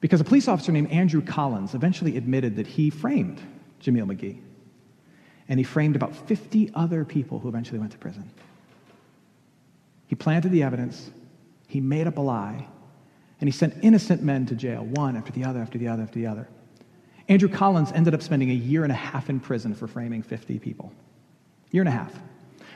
Because 0.00 0.20
a 0.20 0.24
police 0.24 0.46
officer 0.46 0.70
named 0.70 0.90
Andrew 0.90 1.20
Collins 1.20 1.74
eventually 1.74 2.16
admitted 2.16 2.56
that 2.56 2.66
he 2.66 2.90
framed 2.90 3.40
Jameel 3.82 4.06
McGee. 4.06 4.38
And 5.48 5.58
he 5.58 5.64
framed 5.64 5.96
about 5.96 6.14
50 6.14 6.70
other 6.74 7.04
people 7.04 7.40
who 7.40 7.48
eventually 7.48 7.80
went 7.80 7.92
to 7.92 7.98
prison. 7.98 8.30
He 10.06 10.14
planted 10.14 10.52
the 10.52 10.62
evidence, 10.62 11.10
he 11.66 11.80
made 11.80 12.06
up 12.06 12.16
a 12.16 12.20
lie, 12.20 12.68
and 13.40 13.48
he 13.48 13.52
sent 13.52 13.74
innocent 13.82 14.22
men 14.22 14.46
to 14.46 14.54
jail, 14.54 14.84
one 14.84 15.16
after 15.16 15.32
the 15.32 15.44
other, 15.44 15.60
after 15.60 15.78
the 15.78 15.88
other, 15.88 16.02
after 16.02 16.18
the 16.18 16.26
other. 16.26 16.48
Andrew 17.28 17.48
Collins 17.48 17.92
ended 17.92 18.14
up 18.14 18.22
spending 18.22 18.50
a 18.50 18.54
year 18.54 18.84
and 18.84 18.92
a 18.92 18.96
half 18.96 19.28
in 19.28 19.40
prison 19.40 19.74
for 19.74 19.86
framing 19.86 20.22
50 20.22 20.58
people. 20.58 20.92
Year 21.70 21.82
and 21.82 21.88
a 21.88 21.92
half. 21.92 22.12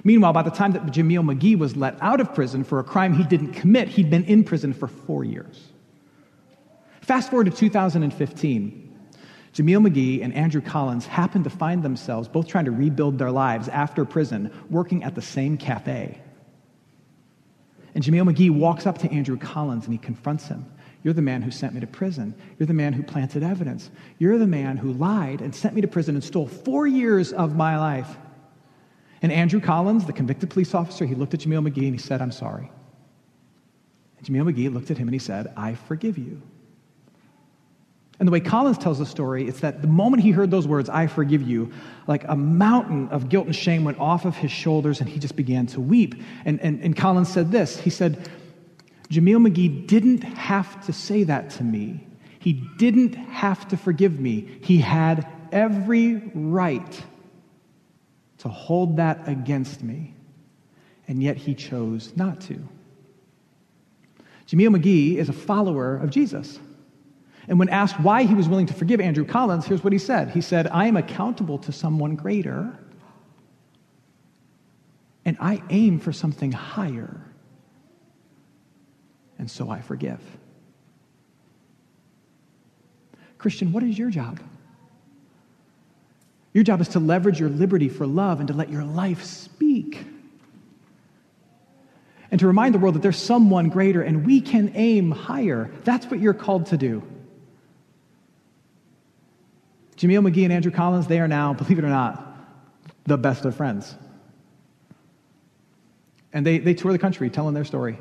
Meanwhile, 0.03 0.33
by 0.33 0.43
the 0.43 0.51
time 0.51 0.73
that 0.73 0.87
Jameel 0.87 1.23
McGee 1.23 1.59
was 1.59 1.77
let 1.77 1.97
out 2.01 2.21
of 2.21 2.35
prison 2.35 2.65
for 2.65 2.79
a 2.79 2.85
crime 2.85 3.13
he 3.13 3.23
didn't 3.25 3.53
commit, 3.53 3.89
he'd 3.89 4.11
been 4.11 4.25
in 4.25 4.45
prison 4.45 4.73
for 4.73 4.89
four 4.89 5.25
years. 5.25 5.69
Fast 7.03 7.31
forward 7.31 7.45
to 7.45 7.51
2015. 7.51 8.87
Jameel 9.53 9.87
McGee 9.87 10.23
and 10.23 10.33
Andrew 10.35 10.61
Collins 10.61 11.07
happened 11.07 11.45
to 11.45 11.51
find 11.51 11.83
themselves 11.83 12.29
both 12.29 12.47
trying 12.47 12.65
to 12.67 12.71
rebuild 12.71 13.19
their 13.19 13.31
lives 13.31 13.69
after 13.69 14.05
prison, 14.05 14.51
working 14.71 15.03
at 15.03 15.15
the 15.15 15.23
same 15.23 15.57
cafe. 15.57 16.21
And 17.95 18.05
Jameel 18.05 18.33
McGee 18.33 18.51
walks 18.51 18.87
up 18.87 18.99
to 18.99 19.11
Andrew 19.11 19.37
Collins 19.37 19.85
and 19.85 19.93
he 19.93 19.99
confronts 19.99 20.47
him. 20.47 20.65
You're 21.03 21.15
the 21.15 21.23
man 21.23 21.43
who 21.43 21.51
sent 21.51 21.75
me 21.75 21.81
to 21.81 21.87
prison. 21.87 22.35
You're 22.59 22.67
the 22.67 22.75
man 22.75 22.93
who 22.93 23.03
planted 23.03 23.43
evidence. 23.43 23.91
You're 24.19 24.39
the 24.39 24.47
man 24.47 24.77
who 24.77 24.93
lied 24.93 25.41
and 25.41 25.55
sent 25.55 25.75
me 25.75 25.81
to 25.81 25.89
prison 25.89 26.15
and 26.15 26.23
stole 26.23 26.47
four 26.47 26.87
years 26.87 27.33
of 27.33 27.57
my 27.57 27.79
life. 27.79 28.17
And 29.23 29.33
Andrew 29.33 29.61
Collins, 29.61 30.05
the 30.05 30.13
convicted 30.13 30.51
police 30.51 30.75
officer, 30.75 31.07
he 31.07 31.15
looked 31.15 31.35
at 31.35 31.41
Jameel 31.41 31.67
McGee 31.67 31.85
and 31.85 31.93
he 31.93 31.99
said, 31.99 32.21
I'm 32.21 32.33
sorry. 32.33 32.71
And 34.19 34.27
Jameel 34.27 34.53
McGee 34.53 34.73
looked 34.73 34.91
at 34.91 34.99
him 34.99 35.09
and 35.09 35.15
he 35.15 35.19
said, 35.19 35.53
I 35.57 35.75
forgive 35.75 36.19
you. 36.19 36.43
And 38.19 38.29
the 38.29 38.33
way 38.33 38.41
Collins 38.41 38.77
tells 38.77 38.99
the 38.99 39.07
story, 39.07 39.49
it's 39.49 39.61
that 39.61 39.81
the 39.81 39.89
moment 39.89 40.23
he 40.23 40.31
heard 40.31 40.51
those 40.51 40.69
words, 40.69 40.91
I 40.91 41.07
forgive 41.07 41.41
you, 41.41 41.73
like 42.07 42.25
a 42.29 42.37
mountain 42.37 43.09
of 43.09 43.31
guilt 43.31 43.47
and 43.47 43.57
shame 43.57 43.83
went 43.83 43.99
off 43.99 44.27
of 44.27 44.37
his 44.37 44.51
shoulders 44.51 45.01
and 45.01 45.09
he 45.09 45.19
just 45.19 45.37
began 45.37 45.67
to 45.69 45.81
weep. 45.81 46.17
And, 46.45 46.61
and, 46.61 46.83
and 46.83 46.95
Collins 46.95 47.31
said 47.31 47.51
this 47.51 47.79
He 47.79 47.89
said, 47.89 48.29
Jameel 49.11 49.45
McGee 49.47 49.87
didn't 49.87 50.23
have 50.23 50.87
to 50.87 50.93
say 50.93 51.25
that 51.25 51.51
to 51.51 51.65
me. 51.65 52.07
He 52.39 52.53
didn't 52.53 53.15
have 53.15 53.67
to 53.69 53.77
forgive 53.77 54.19
me. 54.19 54.49
He 54.63 54.79
had 54.79 55.27
every 55.51 56.17
right 56.33 57.05
to 58.39 58.49
hold 58.49 58.97
that 58.97 59.29
against 59.29 59.83
me, 59.83 60.15
and 61.09 61.23
yet 61.23 61.37
he 61.37 61.55
chose 61.55 62.17
not 62.17 62.41
to. 62.43 62.55
Jameel 64.47 64.77
McGee 64.77 65.17
is 65.17 65.29
a 65.29 65.35
follower 65.35 65.97
of 65.97 66.11
Jesus. 66.11 66.59
And 67.49 67.59
when 67.59 67.69
asked 67.69 67.99
why 67.99 68.23
he 68.23 68.35
was 68.35 68.49
willing 68.49 68.67
to 68.67 68.75
forgive 68.75 69.01
Andrew 69.01 69.25
Collins, 69.25 69.67
here's 69.67 69.83
what 69.83 69.93
he 69.93 69.99
said 69.99 70.31
He 70.31 70.41
said, 70.41 70.69
I 70.69 70.87
am 70.87 70.97
accountable 70.97 71.59
to 71.59 71.73
someone 71.73 72.15
greater, 72.15 72.79
and 75.25 75.37
I 75.41 75.63
aim 75.69 75.99
for 75.99 76.13
something 76.13 76.53
higher 76.53 77.30
and 79.41 79.51
so 79.51 79.71
I 79.71 79.81
forgive. 79.81 80.21
Christian, 83.39 83.73
what 83.73 83.83
is 83.83 83.99
your 83.99 84.11
job? 84.11 84.39
Your 86.53 86.63
job 86.63 86.83
is 86.83 86.89
to 86.89 87.01
leverage 87.01 87.41
your 87.41 87.49
liberty 87.49 87.89
for 87.89 88.07
love 88.07 88.41
and 88.41 88.49
to 88.49 88.55
let 88.55 88.69
your 88.69 88.85
life 88.85 89.25
speak. 89.25 90.05
And 92.31 92.39
to 92.39 92.47
remind 92.47 92.75
the 92.75 92.79
world 92.79 92.97
that 92.97 93.03
there's 93.03 93.17
someone 93.17 93.71
greater 93.71 94.03
and 94.03 94.27
we 94.27 94.43
can 94.43 94.73
aim 94.75 95.11
higher. 95.11 95.71
That's 95.85 96.07
what 96.07 96.21
you're 96.21 96.35
called 96.35 96.67
to 96.67 96.77
do. 96.77 97.03
Jameel 99.97 100.31
McGee 100.31 100.45
and 100.45 100.53
Andrew 100.53 100.71
Collins, 100.71 101.07
they 101.07 101.19
are 101.19 101.29
now, 101.29 101.55
believe 101.55 101.79
it 101.79 101.85
or 101.85 101.89
not, 101.89 102.37
the 103.05 103.17
best 103.17 103.47
of 103.47 103.57
friends. 103.57 103.95
And 106.31 106.47
they, 106.47 106.59
they 106.59 106.75
tour 106.75 106.93
the 106.93 106.99
country 106.99 107.31
telling 107.31 107.55
their 107.55 107.65
story. 107.65 107.99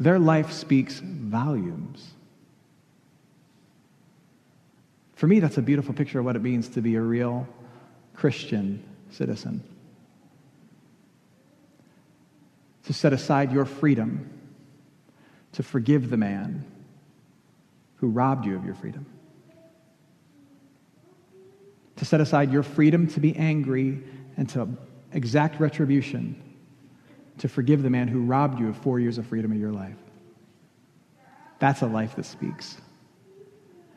Their 0.00 0.18
life 0.18 0.50
speaks 0.50 0.98
volumes. 0.98 2.14
For 5.14 5.26
me, 5.26 5.40
that's 5.40 5.58
a 5.58 5.62
beautiful 5.62 5.92
picture 5.92 6.18
of 6.18 6.24
what 6.24 6.36
it 6.36 6.42
means 6.42 6.70
to 6.70 6.80
be 6.80 6.94
a 6.94 7.02
real 7.02 7.46
Christian 8.14 8.82
citizen. 9.10 9.62
To 12.84 12.94
set 12.94 13.12
aside 13.12 13.52
your 13.52 13.66
freedom 13.66 14.30
to 15.52 15.62
forgive 15.62 16.08
the 16.08 16.16
man 16.16 16.64
who 17.96 18.08
robbed 18.08 18.46
you 18.46 18.56
of 18.56 18.64
your 18.64 18.74
freedom. 18.74 19.04
To 21.96 22.04
set 22.06 22.22
aside 22.22 22.50
your 22.50 22.62
freedom 22.62 23.06
to 23.08 23.20
be 23.20 23.36
angry 23.36 24.02
and 24.38 24.48
to 24.50 24.68
exact 25.12 25.60
retribution, 25.60 26.49
to 27.40 27.48
forgive 27.48 27.82
the 27.82 27.90
man 27.90 28.06
who 28.06 28.20
robbed 28.20 28.60
you 28.60 28.68
of 28.68 28.76
four 28.76 29.00
years 29.00 29.16
of 29.18 29.26
freedom 29.26 29.50
of 29.50 29.58
your 29.58 29.72
life. 29.72 29.96
That's 31.58 31.82
a 31.82 31.86
life 31.86 32.16
that 32.16 32.26
speaks. 32.26 32.76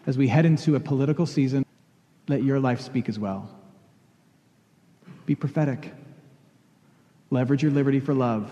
As 0.06 0.18
we 0.18 0.28
head 0.28 0.46
into 0.46 0.76
a 0.76 0.80
political 0.80 1.26
season, 1.26 1.66
let 2.28 2.44
your 2.44 2.60
life 2.60 2.82
speak 2.82 3.10
as 3.10 3.20
well. 3.20 3.50
Be 5.26 5.36
prophetic. 5.36 5.94
Leverage 7.30 7.64
your 7.64 7.72
liberty 7.72 8.00
for 8.00 8.14
love. 8.14 8.50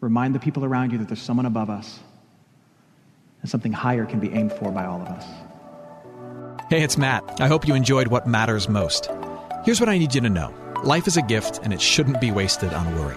Remind 0.00 0.34
the 0.34 0.40
people 0.40 0.64
around 0.64 0.92
you 0.92 0.98
that 0.98 1.08
there's 1.08 1.22
someone 1.22 1.46
above 1.46 1.70
us 1.70 1.98
and 3.40 3.50
something 3.50 3.72
higher 3.72 4.06
can 4.06 4.20
be 4.20 4.32
aimed 4.32 4.52
for 4.52 4.70
by 4.70 4.84
all 4.84 5.00
of 5.00 5.08
us. 5.08 5.24
Hey, 6.70 6.82
it's 6.82 6.98
Matt. 6.98 7.40
I 7.40 7.48
hope 7.48 7.66
you 7.66 7.74
enjoyed 7.74 8.08
what 8.08 8.26
matters 8.26 8.68
most. 8.68 9.10
Here's 9.64 9.80
what 9.80 9.88
I 9.88 9.98
need 9.98 10.14
you 10.14 10.20
to 10.20 10.30
know 10.30 10.54
life 10.84 11.08
is 11.08 11.16
a 11.16 11.22
gift, 11.22 11.60
and 11.64 11.72
it 11.72 11.80
shouldn't 11.80 12.20
be 12.20 12.30
wasted 12.30 12.72
on 12.72 12.94
worry. 12.96 13.16